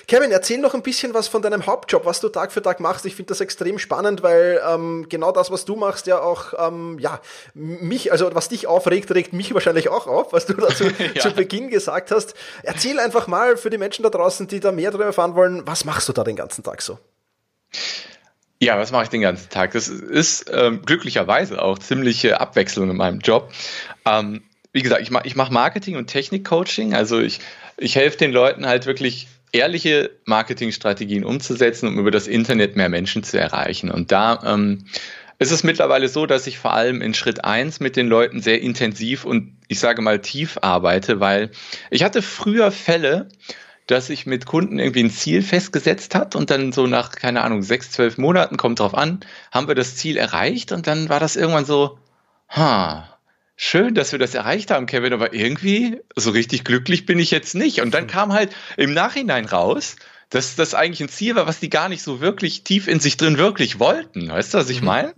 Kevin, 0.08 0.32
erzähl 0.32 0.58
noch 0.58 0.74
ein 0.74 0.82
bisschen 0.82 1.14
was 1.14 1.28
von 1.28 1.42
deinem 1.42 1.66
Hauptjob, 1.66 2.06
was 2.06 2.20
du 2.20 2.30
Tag 2.30 2.52
für 2.52 2.62
Tag 2.62 2.80
machst. 2.80 3.06
Ich 3.06 3.16
finde 3.16 3.30
das 3.30 3.42
extrem 3.42 3.80
spannend, 3.80 4.24
weil 4.24 4.62
ähm, 4.68 5.06
genau 5.08 5.32
das, 5.32 5.52
was 5.52 5.66
du 5.66 5.76
machst, 5.76 6.08
ja 6.08 6.20
auch, 6.20 6.54
ähm, 6.58 6.98
ja, 7.00 7.22
mich, 7.54 8.12
also 8.12 8.30
was 8.34 8.50
dich 8.50 8.68
aufregt, 8.68 9.12
regt 9.12 9.34
mich 9.34 9.54
wahrscheinlich 9.54 9.90
auch 9.90 10.08
auf, 10.08 10.34
was 10.34 10.46
du 10.46 10.54
dazu 10.54 10.86
Ja. 11.14 11.22
zu 11.22 11.32
Beginn 11.32 11.70
gesagt 11.70 12.12
hast. 12.12 12.34
Erzähl 12.64 13.00
einfach 13.00 13.28
mal 13.28 13.58
für 13.58 13.70
die 13.70 13.78
Menschen 13.78 14.04
da 14.04 14.10
draußen, 14.10 14.48
die 14.48 14.60
da 14.60 14.72
mehr 14.72 14.92
darüber 14.92 15.06
erfahren 15.06 15.36
wollen, 15.36 15.66
was 15.66 15.86
machst 15.86 16.10
du 16.10 16.14
da 16.14 16.24
den 16.24 16.36
ganzen 16.36 16.64
Tag 16.64 16.82
so? 16.82 16.98
Ja, 18.64 18.80
was 18.80 18.94
mache 18.94 19.04
ich 19.04 19.10
den 19.10 19.20
ganzen 19.20 19.50
Tag? 19.50 19.74
Das 19.74 19.90
ist 19.90 20.50
ähm, 20.54 20.84
glücklicherweise 20.86 21.62
auch 21.62 21.80
ziemliche 21.80 22.40
Abwechslung 22.40 22.90
in 22.90 22.96
meinem 22.96 23.20
Job. 23.20 23.52
Ähm, 24.06 24.42
wie 24.72 24.82
gesagt, 24.82 25.02
ich 25.02 25.12
mache 25.12 25.28
ich 25.28 25.36
mach 25.36 25.50
Marketing 25.50 25.98
und 25.98 26.08
Technik-Coaching. 26.08 26.94
Also 26.94 27.20
ich, 27.20 27.40
ich 27.76 27.98
helfe 27.98 28.18
den 28.18 28.32
Leuten 28.32 28.66
halt 28.66 28.86
wirklich 28.86 29.28
ehrliche 29.52 30.12
Marketingstrategien 30.24 31.26
umzusetzen, 31.26 31.90
um 31.90 32.00
über 32.00 32.10
das 32.10 32.28
Internet 32.28 32.78
mehr 32.78 32.88
Menschen 32.88 33.24
zu 33.24 33.38
erreichen. 33.38 33.92
Und 33.92 34.14
da 34.14 34.40
ähm, 34.46 34.86
ist 35.40 35.52
es 35.52 35.66
mittlerweile 35.66 36.08
so, 36.08 36.26
dass 36.26 36.48
ich 36.48 36.58
vor 36.58 36.72
allem 36.72 37.02
in 37.02 37.14
Schritt 37.14 37.44
eins 37.44 37.82
mit 37.82 37.98
den 37.98 38.08
Leuten 38.08 38.42
sehr 38.42 38.62
intensiv 38.62 39.26
und 39.26 39.58
ich 39.68 39.82
sage 39.82 40.02
mal 40.02 40.20
tief 40.20 40.58
arbeite, 40.62 41.20
weil 41.20 41.52
ich 41.92 42.06
hatte 42.06 42.22
früher 42.22 42.72
Fälle, 42.72 43.28
dass 43.88 44.10
ich 44.10 44.26
mit 44.26 44.46
Kunden 44.46 44.80
irgendwie 44.80 45.04
ein 45.04 45.12
Ziel 45.12 45.42
festgesetzt 45.42 46.16
hat 46.16 46.36
und 46.36 46.50
dann 46.50 46.72
so 46.72 46.88
nach, 46.88 47.12
keine 47.12 47.42
Ahnung, 47.42 47.64
sechs, 47.64 47.92
zwölf 47.92 48.18
Monaten, 48.18 48.58
kommt 48.58 48.80
drauf 48.80 48.96
an, 48.96 49.20
haben 49.52 49.68
wir 49.68 49.76
das 49.76 49.96
Ziel 49.96 50.18
erreicht 50.18 50.72
und 50.72 50.88
dann 50.88 51.10
war 51.10 51.20
das 51.20 51.36
irgendwann 51.36 51.66
so, 51.66 51.98
ha, 52.50 53.14
schön, 53.56 53.94
dass 53.94 54.12
wir 54.12 54.20
das 54.20 54.34
erreicht 54.34 54.72
haben, 54.72 54.86
Kevin, 54.86 55.14
aber 55.14 55.34
irgendwie 55.34 56.00
so 56.16 56.32
richtig 56.32 56.64
glücklich 56.64 57.06
bin 57.06 57.20
ich 57.20 57.32
jetzt 57.32 57.56
nicht. 57.56 57.82
Und 57.82 57.94
dann 57.94 58.08
kam 58.08 58.34
halt 58.34 58.56
im 58.78 58.94
Nachhinein 58.94 59.46
raus, 59.46 59.96
dass 60.30 60.56
das 60.56 60.74
eigentlich 60.74 61.02
ein 61.02 61.10
Ziel 61.10 61.36
war, 61.36 61.46
was 61.46 61.60
die 61.60 61.70
gar 61.70 61.90
nicht 61.90 62.02
so 62.02 62.20
wirklich 62.20 62.64
tief 62.64 62.88
in 62.88 63.00
sich 63.00 63.18
drin 63.18 63.38
wirklich 63.38 63.80
wollten. 63.80 64.30
Weißt 64.30 64.54
du, 64.54 64.58
was 64.58 64.70
ich 64.70 64.82
meine? 64.82 65.14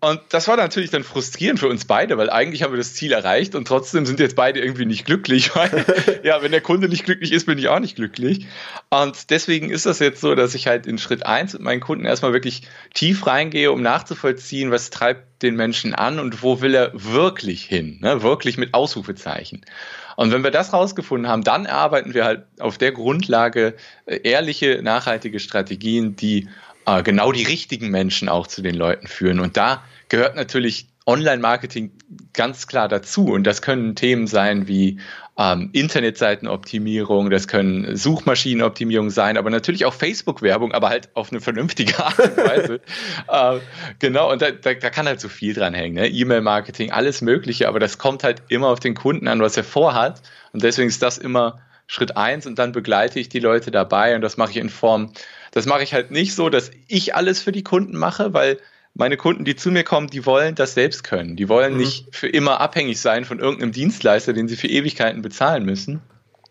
Und 0.00 0.20
das 0.28 0.46
war 0.46 0.58
natürlich 0.58 0.90
dann 0.90 1.04
frustrierend 1.04 1.58
für 1.58 1.68
uns 1.68 1.86
beide, 1.86 2.18
weil 2.18 2.28
eigentlich 2.28 2.62
haben 2.62 2.72
wir 2.72 2.76
das 2.76 2.92
Ziel 2.92 3.12
erreicht 3.12 3.54
und 3.54 3.66
trotzdem 3.66 4.04
sind 4.04 4.20
jetzt 4.20 4.36
beide 4.36 4.60
irgendwie 4.60 4.84
nicht 4.84 5.06
glücklich, 5.06 5.56
weil 5.56 5.86
ja, 6.22 6.42
wenn 6.42 6.52
der 6.52 6.60
Kunde 6.60 6.88
nicht 6.88 7.04
glücklich 7.04 7.32
ist, 7.32 7.46
bin 7.46 7.58
ich 7.58 7.68
auch 7.68 7.80
nicht 7.80 7.96
glücklich. 7.96 8.46
Und 8.90 9.30
deswegen 9.30 9.70
ist 9.70 9.86
das 9.86 9.98
jetzt 9.98 10.20
so, 10.20 10.34
dass 10.34 10.54
ich 10.54 10.66
halt 10.66 10.86
in 10.86 10.98
Schritt 10.98 11.24
eins 11.24 11.54
mit 11.54 11.62
meinen 11.62 11.80
Kunden 11.80 12.04
erstmal 12.04 12.34
wirklich 12.34 12.62
tief 12.92 13.26
reingehe, 13.26 13.72
um 13.72 13.80
nachzuvollziehen, 13.80 14.70
was 14.70 14.90
treibt 14.90 15.42
den 15.42 15.56
Menschen 15.56 15.94
an 15.94 16.18
und 16.18 16.42
wo 16.42 16.60
will 16.60 16.74
er 16.74 16.90
wirklich 16.94 17.64
hin, 17.64 17.98
ne? 18.02 18.22
wirklich 18.22 18.58
mit 18.58 18.74
Ausrufezeichen. 18.74 19.64
Und 20.16 20.32
wenn 20.32 20.44
wir 20.44 20.50
das 20.50 20.72
rausgefunden 20.72 21.28
haben, 21.30 21.42
dann 21.42 21.66
erarbeiten 21.66 22.14
wir 22.14 22.24
halt 22.24 22.44
auf 22.58 22.78
der 22.78 22.92
Grundlage 22.92 23.74
äh, 24.06 24.20
ehrliche, 24.22 24.80
nachhaltige 24.82 25.40
Strategien, 25.40 26.16
die 26.16 26.48
äh, 26.86 27.02
genau 27.02 27.32
die 27.32 27.44
richtigen 27.44 27.90
Menschen 27.90 28.28
auch 28.28 28.46
zu 28.46 28.62
den 28.62 28.74
Leuten 28.74 29.06
führen. 29.06 29.40
Und 29.40 29.56
da 29.56 29.82
gehört 30.08 30.36
natürlich 30.36 30.86
Online-Marketing 31.06 31.92
ganz 32.32 32.66
klar 32.66 32.88
dazu. 32.88 33.26
Und 33.26 33.44
das 33.44 33.62
können 33.62 33.94
Themen 33.94 34.26
sein 34.26 34.66
wie 34.66 34.98
ähm, 35.38 35.70
Internetseitenoptimierung, 35.72 37.30
das 37.30 37.46
können 37.46 37.94
Suchmaschinenoptimierung 37.94 39.10
sein, 39.10 39.36
aber 39.36 39.50
natürlich 39.50 39.84
auch 39.84 39.92
Facebook-Werbung, 39.92 40.72
aber 40.72 40.88
halt 40.88 41.10
auf 41.14 41.30
eine 41.30 41.40
vernünftige 41.40 41.98
Art 42.04 42.18
und 42.18 42.36
Weise. 42.38 42.80
äh, 43.28 43.60
genau, 43.98 44.32
und 44.32 44.40
da, 44.40 44.50
da, 44.50 44.74
da, 44.74 44.90
kann 44.90 45.06
halt 45.06 45.20
so 45.20 45.28
viel 45.28 45.54
dran 45.54 45.74
hängen. 45.74 45.94
Ne? 45.94 46.08
E-Mail-Marketing, 46.08 46.90
alles 46.90 47.20
Mögliche, 47.20 47.68
aber 47.68 47.78
das 47.78 47.98
kommt 47.98 48.24
halt 48.24 48.42
immer 48.48 48.68
auf 48.68 48.80
den 48.80 48.94
Kunden 48.94 49.28
an, 49.28 49.40
was 49.40 49.56
er 49.56 49.64
vorhat. 49.64 50.22
Und 50.52 50.62
deswegen 50.62 50.88
ist 50.88 51.02
das 51.02 51.18
immer 51.18 51.60
Schritt 51.86 52.16
eins 52.16 52.46
und 52.46 52.58
dann 52.58 52.72
begleite 52.72 53.20
ich 53.20 53.28
die 53.28 53.38
Leute 53.38 53.70
dabei 53.70 54.16
und 54.16 54.22
das 54.22 54.36
mache 54.36 54.52
ich 54.52 54.56
in 54.56 54.70
Form, 54.70 55.12
das 55.56 55.64
mache 55.64 55.82
ich 55.82 55.94
halt 55.94 56.10
nicht 56.10 56.34
so, 56.34 56.50
dass 56.50 56.70
ich 56.86 57.14
alles 57.14 57.40
für 57.40 57.50
die 57.50 57.64
Kunden 57.64 57.96
mache, 57.96 58.34
weil 58.34 58.58
meine 58.92 59.16
Kunden, 59.16 59.46
die 59.46 59.56
zu 59.56 59.70
mir 59.70 59.84
kommen, 59.84 60.08
die 60.08 60.26
wollen 60.26 60.54
das 60.54 60.74
selbst 60.74 61.02
können. 61.02 61.34
Die 61.34 61.48
wollen 61.48 61.72
mhm. 61.72 61.78
nicht 61.78 62.14
für 62.14 62.28
immer 62.28 62.60
abhängig 62.60 63.00
sein 63.00 63.24
von 63.24 63.38
irgendeinem 63.38 63.72
Dienstleister, 63.72 64.34
den 64.34 64.48
sie 64.48 64.56
für 64.56 64.68
Ewigkeiten 64.68 65.22
bezahlen 65.22 65.64
müssen. 65.64 66.02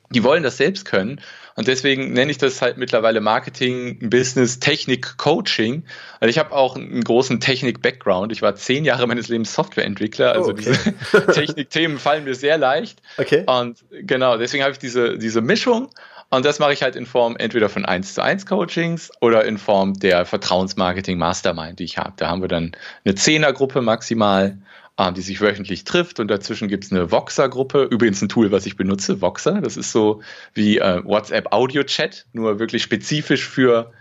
Die 0.10 0.24
wollen 0.24 0.42
das 0.42 0.58
selbst 0.58 0.86
können. 0.86 1.22
Und 1.56 1.68
deswegen 1.68 2.14
nenne 2.14 2.32
ich 2.32 2.40
das 2.40 2.64
halt 2.64 2.78
mittlerweile 2.78 3.22
Marketing, 3.22 4.10
Business, 4.10 4.60
Technik, 4.60 5.18
Coaching. 5.18 5.84
Also 6.20 6.30
ich 6.32 6.40
habe 6.40 6.52
auch 6.52 6.76
einen 6.76 7.04
großen 7.04 7.40
Technik-Background. 7.40 8.32
Ich 8.32 8.42
war 8.42 8.56
zehn 8.56 8.86
Jahre 8.86 9.06
meines 9.06 9.28
Lebens 9.28 9.54
Softwareentwickler. 9.54 10.32
Also 10.32 10.50
oh, 10.50 10.54
okay. 10.54 10.74
diese 11.12 11.28
Technikthemen 11.32 12.00
fallen 12.00 12.24
mir 12.24 12.34
sehr 12.34 12.58
leicht. 12.58 13.04
Okay. 13.18 13.44
Und 13.46 13.86
genau, 13.92 14.38
deswegen 14.38 14.64
habe 14.64 14.74
ich 14.74 14.80
diese, 14.80 15.20
diese 15.20 15.42
Mischung. 15.42 15.90
Und 16.30 16.46
das 16.46 16.60
mache 16.60 16.74
ich 16.74 16.82
halt 16.82 16.96
in 16.96 17.06
Form 17.06 17.36
entweder 17.38 17.70
von 17.70 17.86
1 17.86 18.16
zu 18.16 18.24
1 18.24 18.46
Coachings 18.46 19.12
oder 19.22 19.46
in 19.46 19.58
Form 19.58 19.94
der 19.94 20.26
Vertrauensmarketing 20.26 21.18
Mastermind, 21.18 21.80
die 21.80 21.84
ich 21.84 21.98
habe. 21.98 22.14
Da 22.18 22.30
haben 22.30 22.42
wir 22.42 22.48
dann 22.48 22.72
eine 23.06 23.16
Zehnergruppe 23.16 23.82
maximal, 23.82 24.58
äh, 24.98 25.14
die 25.14 25.22
sich 25.22 25.40
wöchentlich 25.42 25.84
trifft 25.84 26.20
und 26.20 26.30
dazwischen 26.30 26.68
gibt 26.68 26.86
es 26.86 26.92
eine 26.92 27.12
Voxer-Gruppe. 27.12 27.84
Übrigens 27.84 28.22
ein 28.22 28.30
Tool, 28.30 28.52
was 28.52 28.66
ich 28.66 28.76
benutze, 28.76 29.22
Voxer. 29.22 29.62
Das 29.62 29.78
ist 29.78 29.92
so 29.92 30.22
wie 30.54 30.80
äh, 30.80 31.04
WhatsApp 31.04 31.52
Audio 31.52 31.84
Chat, 31.84 32.26
nur 32.34 32.60
wirklich 32.60 32.84
spezifisch 32.84 33.48
für 33.48 33.92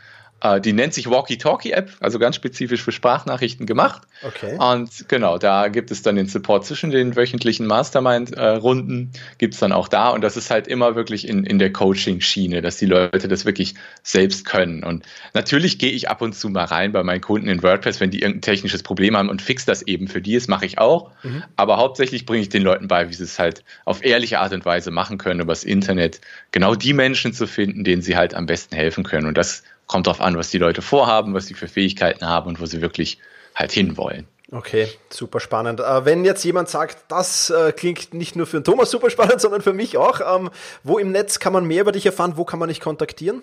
die 0.60 0.74
nennt 0.74 0.92
sich 0.92 1.08
Walkie-Talkie-App, 1.08 1.90
also 2.00 2.18
ganz 2.18 2.36
spezifisch 2.36 2.82
für 2.82 2.92
Sprachnachrichten 2.92 3.64
gemacht. 3.64 4.02
Okay. 4.22 4.58
Und 4.58 5.08
genau, 5.08 5.38
da 5.38 5.68
gibt 5.68 5.90
es 5.90 6.02
dann 6.02 6.16
den 6.16 6.26
Support 6.26 6.66
zwischen 6.66 6.90
den 6.90 7.16
wöchentlichen 7.16 7.66
Mastermind-Runden, 7.66 9.12
gibt 9.38 9.54
es 9.54 9.60
dann 9.60 9.72
auch 9.72 9.88
da. 9.88 10.10
Und 10.10 10.22
das 10.22 10.36
ist 10.36 10.50
halt 10.50 10.66
immer 10.66 10.96
wirklich 10.96 11.26
in, 11.26 11.44
in 11.44 11.58
der 11.58 11.72
Coaching-Schiene, 11.72 12.60
dass 12.60 12.76
die 12.76 12.84
Leute 12.84 13.26
das 13.26 13.46
wirklich 13.46 13.74
selbst 14.02 14.44
können. 14.44 14.84
Und 14.84 15.06
natürlich 15.32 15.78
gehe 15.78 15.92
ich 15.92 16.10
ab 16.10 16.20
und 16.20 16.34
zu 16.34 16.50
mal 16.50 16.64
rein 16.64 16.92
bei 16.92 17.02
meinen 17.02 17.22
Kunden 17.22 17.48
in 17.48 17.62
WordPress, 17.62 18.00
wenn 18.00 18.10
die 18.10 18.20
irgendein 18.20 18.42
technisches 18.42 18.82
Problem 18.82 19.16
haben 19.16 19.30
und 19.30 19.40
fix 19.40 19.64
das 19.64 19.80
eben 19.80 20.08
für 20.08 20.20
die. 20.20 20.34
Das 20.34 20.48
mache 20.48 20.66
ich 20.66 20.76
auch. 20.76 21.10
Mhm. 21.22 21.42
Aber 21.56 21.78
hauptsächlich 21.78 22.26
bringe 22.26 22.42
ich 22.42 22.50
den 22.50 22.62
Leuten 22.62 22.86
bei, 22.86 23.08
wie 23.08 23.14
sie 23.14 23.24
es 23.24 23.38
halt 23.38 23.64
auf 23.86 24.04
ehrliche 24.04 24.40
Art 24.40 24.52
und 24.52 24.66
Weise 24.66 24.90
machen 24.90 25.16
können, 25.16 25.40
übers 25.40 25.64
Internet 25.64 26.20
genau 26.50 26.74
die 26.74 26.92
Menschen 26.92 27.32
zu 27.32 27.46
finden, 27.46 27.82
denen 27.82 28.02
sie 28.02 28.16
halt 28.16 28.34
am 28.34 28.44
besten 28.44 28.76
helfen 28.76 29.04
können. 29.04 29.26
Und 29.26 29.38
das 29.38 29.62
kommt 29.86 30.06
darauf 30.06 30.20
an, 30.20 30.36
was 30.36 30.50
die 30.50 30.58
Leute 30.58 30.82
vorhaben, 30.82 31.34
was 31.34 31.46
sie 31.46 31.54
für 31.54 31.68
Fähigkeiten 31.68 32.26
haben 32.26 32.48
und 32.48 32.60
wo 32.60 32.66
sie 32.66 32.80
wirklich 32.80 33.18
halt 33.54 33.72
hinwollen. 33.72 34.26
Okay, 34.54 34.88
super 35.10 35.40
spannend. 35.40 35.80
Äh, 35.80 36.04
wenn 36.04 36.24
jetzt 36.24 36.44
jemand 36.44 36.68
sagt, 36.68 36.98
das 37.08 37.50
äh, 37.50 37.72
klingt 37.72 38.14
nicht 38.14 38.36
nur 38.36 38.46
für 38.46 38.60
den 38.60 38.64
Thomas 38.64 38.90
super 38.90 39.10
spannend, 39.10 39.40
sondern 39.40 39.62
für 39.62 39.72
mich 39.72 39.96
auch, 39.96 40.20
ähm, 40.20 40.50
wo 40.82 40.98
im 40.98 41.10
Netz 41.10 41.40
kann 41.40 41.52
man 41.52 41.64
mehr 41.64 41.80
über 41.80 41.92
dich 41.92 42.06
erfahren? 42.06 42.34
Wo 42.36 42.44
kann 42.44 42.58
man 42.58 42.68
dich 42.68 42.80
kontaktieren? 42.80 43.42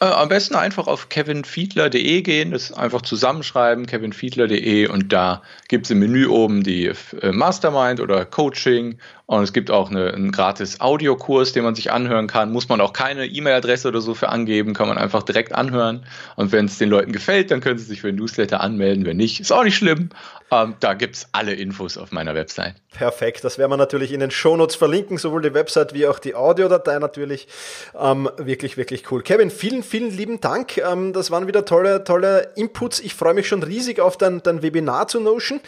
Äh, 0.00 0.06
am 0.06 0.28
besten 0.28 0.54
einfach 0.56 0.86
auf 0.86 1.08
kevinfiedler.de 1.08 2.22
gehen, 2.22 2.52
das 2.52 2.72
einfach 2.72 3.02
zusammenschreiben, 3.02 3.86
kevinfiedler.de 3.86 4.88
und 4.88 5.12
da 5.12 5.42
gibt 5.68 5.86
es 5.86 5.90
im 5.90 5.98
Menü 5.98 6.26
oben 6.26 6.62
die 6.62 6.90
Mastermind 7.22 8.00
oder 8.00 8.24
Coaching 8.24 8.98
und 9.26 9.42
es 9.42 9.52
gibt 9.52 9.70
auch 9.70 9.90
eine, 9.90 10.12
einen 10.12 10.32
gratis 10.32 10.80
Audiokurs, 10.80 11.52
den 11.52 11.62
man 11.64 11.74
sich 11.74 11.92
anhören 11.92 12.26
kann. 12.26 12.52
Muss 12.52 12.68
man 12.68 12.80
auch 12.80 12.92
keine 12.92 13.26
E-Mail-Adresse 13.26 13.88
oder 13.88 14.00
so 14.00 14.14
für 14.14 14.28
angeben, 14.28 14.74
kann 14.74 14.88
man 14.88 14.98
einfach 14.98 15.22
direkt 15.22 15.54
anhören. 15.54 16.04
Und 16.36 16.52
wenn 16.52 16.66
es 16.66 16.78
den 16.78 16.90
Leuten 16.90 17.12
gefällt, 17.12 17.50
dann 17.50 17.60
können 17.60 17.78
sie 17.78 17.84
sich 17.84 18.00
für 18.00 18.08
den 18.08 18.16
Newsletter 18.16 18.60
anmelden. 18.60 19.06
Wenn 19.06 19.16
nicht, 19.16 19.40
ist 19.40 19.52
auch 19.52 19.64
nicht 19.64 19.76
schlimm. 19.76 20.10
Ähm, 20.50 20.74
da 20.80 20.92
gibt 20.92 21.16
es 21.16 21.28
alle 21.32 21.54
Infos 21.54 21.96
auf 21.96 22.12
meiner 22.12 22.34
Website. 22.34 22.74
Perfekt, 22.92 23.42
das 23.42 23.56
werden 23.56 23.70
wir 23.70 23.78
natürlich 23.78 24.12
in 24.12 24.20
den 24.20 24.30
Shownotes 24.30 24.76
verlinken, 24.76 25.16
sowohl 25.16 25.40
die 25.40 25.54
Website 25.54 25.94
wie 25.94 26.06
auch 26.06 26.18
die 26.18 26.34
Audiodatei 26.34 26.98
natürlich. 26.98 27.48
Ähm, 27.98 28.28
wirklich, 28.36 28.76
wirklich 28.76 29.10
cool. 29.10 29.22
Kevin, 29.22 29.50
vielen, 29.50 29.82
vielen 29.82 30.14
lieben 30.14 30.42
Dank. 30.42 30.76
Ähm, 30.76 31.14
das 31.14 31.30
waren 31.30 31.46
wieder 31.46 31.64
tolle, 31.64 32.04
tolle 32.04 32.50
Inputs. 32.56 33.00
Ich 33.00 33.14
freue 33.14 33.32
mich 33.32 33.48
schon 33.48 33.62
riesig 33.62 33.98
auf 33.98 34.18
dein, 34.18 34.42
dein 34.42 34.60
Webinar 34.60 35.08
zu 35.08 35.20
Notion. 35.20 35.60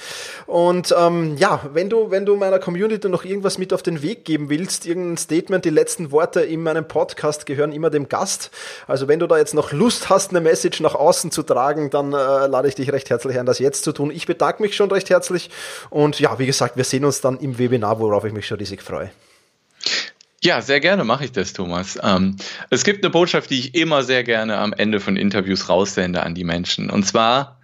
Und 0.46 0.94
ähm, 0.98 1.36
ja, 1.38 1.60
wenn 1.72 1.88
du, 1.88 2.10
wenn 2.10 2.26
du 2.26 2.36
meiner 2.36 2.58
Community 2.58 3.08
noch 3.08 3.24
irgendwas 3.24 3.43
was 3.44 3.58
mit 3.58 3.72
auf 3.72 3.82
den 3.82 4.02
Weg 4.02 4.24
geben 4.24 4.50
willst, 4.50 4.86
irgendein 4.86 5.16
Statement, 5.16 5.64
die 5.64 5.70
letzten 5.70 6.10
Worte 6.10 6.40
in 6.40 6.62
meinem 6.62 6.88
Podcast 6.88 7.46
gehören 7.46 7.72
immer 7.72 7.90
dem 7.90 8.08
Gast. 8.08 8.50
Also 8.86 9.06
wenn 9.06 9.20
du 9.20 9.26
da 9.26 9.38
jetzt 9.38 9.54
noch 9.54 9.72
Lust 9.72 10.08
hast, 10.08 10.30
eine 10.30 10.40
Message 10.40 10.80
nach 10.80 10.94
außen 10.94 11.30
zu 11.30 11.42
tragen, 11.42 11.90
dann 11.90 12.12
äh, 12.12 12.16
lade 12.46 12.68
ich 12.68 12.74
dich 12.74 12.90
recht 12.90 13.10
herzlich 13.10 13.38
ein, 13.38 13.46
das 13.46 13.58
jetzt 13.58 13.84
zu 13.84 13.92
tun. 13.92 14.10
Ich 14.10 14.26
bedanke 14.26 14.62
mich 14.62 14.74
schon 14.74 14.90
recht 14.90 15.10
herzlich 15.10 15.50
und 15.90 16.18
ja, 16.18 16.38
wie 16.38 16.46
gesagt, 16.46 16.76
wir 16.76 16.84
sehen 16.84 17.04
uns 17.04 17.20
dann 17.20 17.38
im 17.38 17.58
Webinar, 17.58 18.00
worauf 18.00 18.24
ich 18.24 18.32
mich 18.32 18.46
schon 18.46 18.58
riesig 18.58 18.82
freue. 18.82 19.10
Ja, 20.42 20.60
sehr 20.60 20.80
gerne 20.80 21.04
mache 21.04 21.24
ich 21.24 21.32
das, 21.32 21.54
Thomas. 21.54 21.98
Ähm, 22.02 22.36
es 22.68 22.84
gibt 22.84 23.02
eine 23.02 23.10
Botschaft, 23.10 23.48
die 23.48 23.58
ich 23.58 23.74
immer 23.74 24.02
sehr 24.02 24.24
gerne 24.24 24.58
am 24.58 24.74
Ende 24.74 25.00
von 25.00 25.16
Interviews 25.16 25.70
raussende 25.70 26.22
an 26.22 26.34
die 26.34 26.44
Menschen. 26.44 26.90
Und 26.90 27.04
zwar, 27.04 27.60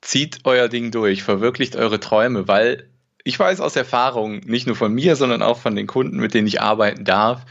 zieht 0.00 0.40
euer 0.44 0.68
Ding 0.68 0.90
durch, 0.90 1.22
verwirklicht 1.22 1.76
eure 1.76 2.00
Träume, 2.00 2.48
weil 2.48 2.89
ich 3.30 3.38
weiß 3.38 3.60
aus 3.60 3.76
Erfahrung, 3.76 4.40
nicht 4.40 4.66
nur 4.66 4.74
von 4.74 4.92
mir, 4.92 5.14
sondern 5.14 5.40
auch 5.40 5.60
von 5.60 5.76
den 5.76 5.86
Kunden, 5.86 6.16
mit 6.16 6.34
denen 6.34 6.48
ich 6.48 6.60
arbeiten 6.60 7.04
darf, 7.04 7.42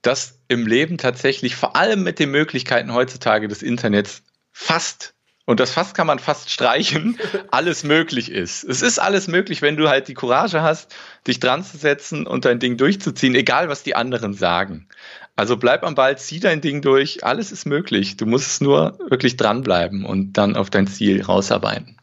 dass 0.00 0.40
im 0.48 0.66
Leben 0.66 0.96
tatsächlich 0.96 1.56
vor 1.56 1.76
allem 1.76 2.02
mit 2.02 2.18
den 2.18 2.30
Möglichkeiten 2.30 2.94
heutzutage 2.94 3.46
des 3.46 3.62
Internets 3.62 4.22
fast 4.50 5.12
und 5.44 5.60
das 5.60 5.72
fast 5.72 5.94
kann 5.94 6.06
man 6.06 6.18
fast 6.18 6.50
streichen, 6.50 7.18
alles 7.50 7.84
möglich 7.84 8.32
ist. 8.32 8.64
Es 8.64 8.80
ist 8.80 8.98
alles 8.98 9.28
möglich, 9.28 9.60
wenn 9.60 9.76
du 9.76 9.90
halt 9.90 10.08
die 10.08 10.14
Courage 10.14 10.62
hast, 10.62 10.96
dich 11.26 11.38
dran 11.38 11.62
zu 11.62 11.76
setzen 11.76 12.26
und 12.26 12.46
dein 12.46 12.58
Ding 12.58 12.78
durchzuziehen, 12.78 13.34
egal 13.34 13.68
was 13.68 13.82
die 13.82 13.94
anderen 13.94 14.32
sagen. 14.32 14.88
Also 15.36 15.58
bleib 15.58 15.84
am 15.84 15.94
Ball, 15.94 16.16
zieh 16.16 16.40
dein 16.40 16.62
Ding 16.62 16.80
durch, 16.80 17.24
alles 17.24 17.52
ist 17.52 17.66
möglich. 17.66 18.16
Du 18.16 18.24
musst 18.24 18.46
es 18.46 18.60
nur 18.62 18.98
wirklich 19.10 19.36
dranbleiben 19.36 20.06
und 20.06 20.32
dann 20.32 20.56
auf 20.56 20.70
dein 20.70 20.86
Ziel 20.86 21.22
rausarbeiten. 21.22 21.95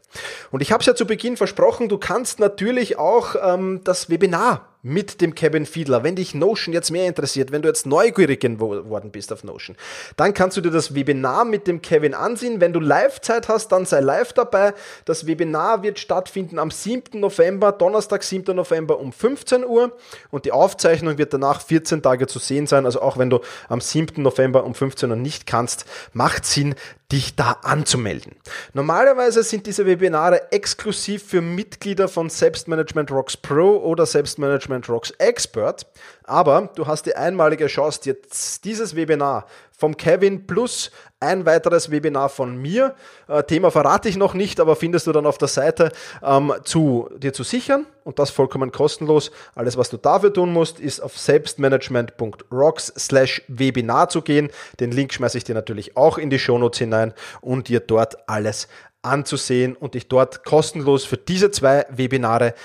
Und 0.52 0.62
ich 0.62 0.72
habe 0.72 0.82
es 0.82 0.88
ja 0.88 0.96
zu 0.96 1.08
Beginn 1.08 1.38
versprochen, 1.38 1.90
du 1.90 1.98
kannst 1.98 2.40
natürlich 2.40 2.98
auch 2.98 3.36
ähm, 3.42 3.82
das 3.84 4.10
Webinar 4.10 4.75
mit 4.86 5.20
dem 5.20 5.34
Kevin 5.34 5.66
Fiedler. 5.66 6.04
Wenn 6.04 6.16
dich 6.16 6.36
Notion 6.36 6.72
jetzt 6.72 6.92
mehr 6.92 7.08
interessiert, 7.08 7.52
wenn 7.52 7.64
du 7.64 7.68
jetzt 7.68 7.88
neugierig 7.88 8.42
geworden 8.42 9.10
bist 9.10 9.34
auf 9.34 9.44
Notion, 9.44 9.76
dann 10.16 10.36
kannst 10.36 10.58
du 10.58 10.62
dir 10.62 10.70
das 10.70 10.94
Webinar 10.94 11.44
mit 11.44 11.66
dem 11.66 11.82
Kevin 11.82 12.14
ansehen. 12.14 12.62
Wenn 12.62 12.72
du 12.72 12.80
Live-Zeit 12.80 13.48
hast, 13.48 13.70
dann 13.70 13.86
sei 13.86 14.02
live 14.02 14.34
dabei. 14.34 14.76
Das 15.06 15.26
Webinar 15.26 15.82
wird 15.82 15.98
stattfinden 15.98 16.60
am 16.60 16.70
7. 16.70 17.20
November, 17.20 17.72
Donnerstag, 17.72 18.22
7. 18.22 18.56
November 18.56 19.00
um 19.00 19.12
15 19.12 19.66
Uhr 19.66 19.92
und 20.30 20.46
die 20.46 20.52
Aufzeichnung 20.52 21.18
wird 21.18 21.34
danach 21.34 21.62
14 21.62 22.04
Tage 22.04 22.28
zu 22.28 22.38
sehen 22.38 22.68
sein. 22.68 22.86
Also 22.86 23.02
auch 23.02 23.18
wenn 23.18 23.32
du 23.32 23.40
am 23.68 23.82
7. 23.82 24.22
November 24.22 24.66
um 24.66 24.76
15 24.76 25.10
Uhr 25.10 25.16
nicht 25.16 25.48
kannst, 25.48 25.86
macht 26.14 26.46
Sinn, 26.46 26.76
dich 27.12 27.36
da 27.36 27.58
anzumelden. 27.62 28.36
Normalerweise 28.74 29.44
sind 29.44 29.68
diese 29.68 29.86
Webinare 29.86 30.52
exklusiv 30.52 31.24
für 31.24 31.42
Mitglieder 31.42 32.08
von 32.08 32.30
Selbstmanagement 32.30 33.12
Rocks 33.12 33.38
Pro 33.38 33.78
oder 33.78 34.06
Selbstmanagement 34.06 34.90
Rocks 34.90 35.12
Expert, 35.12 35.86
aber 36.24 36.72
du 36.76 36.88
hast 36.88 37.06
die 37.06 37.16
einmalige 37.16 37.68
Chance, 37.68 38.02
dir 38.02 38.18
dieses 38.64 38.96
Webinar 38.96 39.46
vom 39.78 39.98
Kevin 39.98 40.48
plus 40.48 40.92
ein 41.20 41.46
weiteres 41.46 41.92
Webinar 41.92 42.30
von 42.30 42.58
mir, 42.58 42.96
äh, 43.28 43.44
Thema 43.44 43.72
verrate 43.72 44.10
ich 44.10 44.18
noch 44.18 44.34
nicht, 44.34 44.60
aber 44.60 44.76
findest 44.76 45.08
du 45.08 45.12
dann 45.12 45.26
auf 45.26 45.38
der 45.38 45.48
Seite, 45.48 45.92
ähm, 46.24 46.54
zu 46.64 47.10
dir 47.18 47.34
zu 47.34 47.44
sichern 47.44 47.86
und 48.04 48.20
das 48.20 48.30
vollkommen 48.30 48.72
kostenlos. 48.72 49.32
Alles, 49.56 49.78
was 49.78 49.90
du 49.90 49.98
dafür 49.98 50.34
tun 50.34 50.54
musst, 50.54 50.80
ist 50.80 51.00
auf 51.00 51.18
selbstmanagement.rocks 51.18 52.94
slash 52.98 53.42
Webinar 53.48 54.10
zu 54.10 54.22
gehen. 54.22 54.50
Den 54.80 54.92
Link 54.92 55.14
schmeiße 55.14 55.38
ich 55.38 55.44
dir 55.44 55.56
natürlich 55.56 55.98
auch 55.98 56.18
in 56.18 56.30
die 56.30 56.40
Shownotes 56.40 56.80
hinein 56.80 57.14
und 57.42 57.68
dir 57.68 57.80
dort 57.80 58.30
alles 58.30 58.68
anzusehen 59.02 59.76
und 59.76 59.94
dich 59.94 60.08
dort 60.08 60.44
kostenlos 60.44 61.06
für 61.06 61.18
diese 61.18 61.52
zwei 61.52 61.86
Webinare 61.90 62.56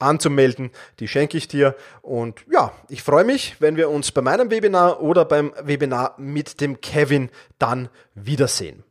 anzumelden. 0.00 0.70
Die 0.98 1.08
schenke 1.08 1.36
ich 1.36 1.48
dir. 1.48 1.76
Und 2.02 2.44
ja, 2.50 2.72
ich 2.88 3.02
freue 3.02 3.24
mich, 3.24 3.56
wenn 3.60 3.76
wir 3.76 3.90
uns 3.90 4.12
bei 4.12 4.22
meinem 4.22 4.50
Webinar 4.50 5.00
oder 5.00 5.24
beim 5.24 5.52
Webinar 5.62 6.14
mit 6.18 6.60
dem 6.60 6.80
Kevin 6.80 7.30
dann 7.58 7.88
wiedersehen. 8.14 8.82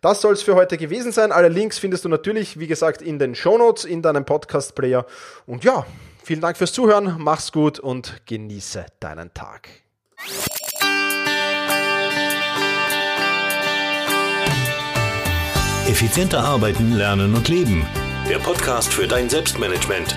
Das 0.00 0.20
soll 0.20 0.32
es 0.32 0.42
für 0.42 0.54
heute 0.54 0.76
gewesen 0.76 1.12
sein. 1.12 1.30
Alle 1.30 1.48
Links 1.48 1.78
findest 1.78 2.04
du 2.04 2.08
natürlich, 2.08 2.58
wie 2.58 2.66
gesagt, 2.66 3.02
in 3.02 3.18
den 3.18 3.34
Shownotes, 3.34 3.84
in 3.84 4.02
deinem 4.02 4.24
Podcast-Player. 4.24 5.06
Und 5.46 5.64
ja, 5.64 5.86
vielen 6.24 6.40
Dank 6.40 6.56
fürs 6.56 6.72
Zuhören, 6.72 7.16
mach's 7.18 7.52
gut 7.52 7.78
und 7.78 8.26
genieße 8.26 8.86
deinen 8.98 9.32
Tag. 9.32 9.68
Effizienter 15.86 16.42
arbeiten, 16.42 16.94
lernen 16.94 17.34
und 17.34 17.48
leben. 17.48 17.86
Der 18.28 18.38
Podcast 18.38 18.92
für 18.92 19.06
dein 19.06 19.28
Selbstmanagement. 19.28 20.16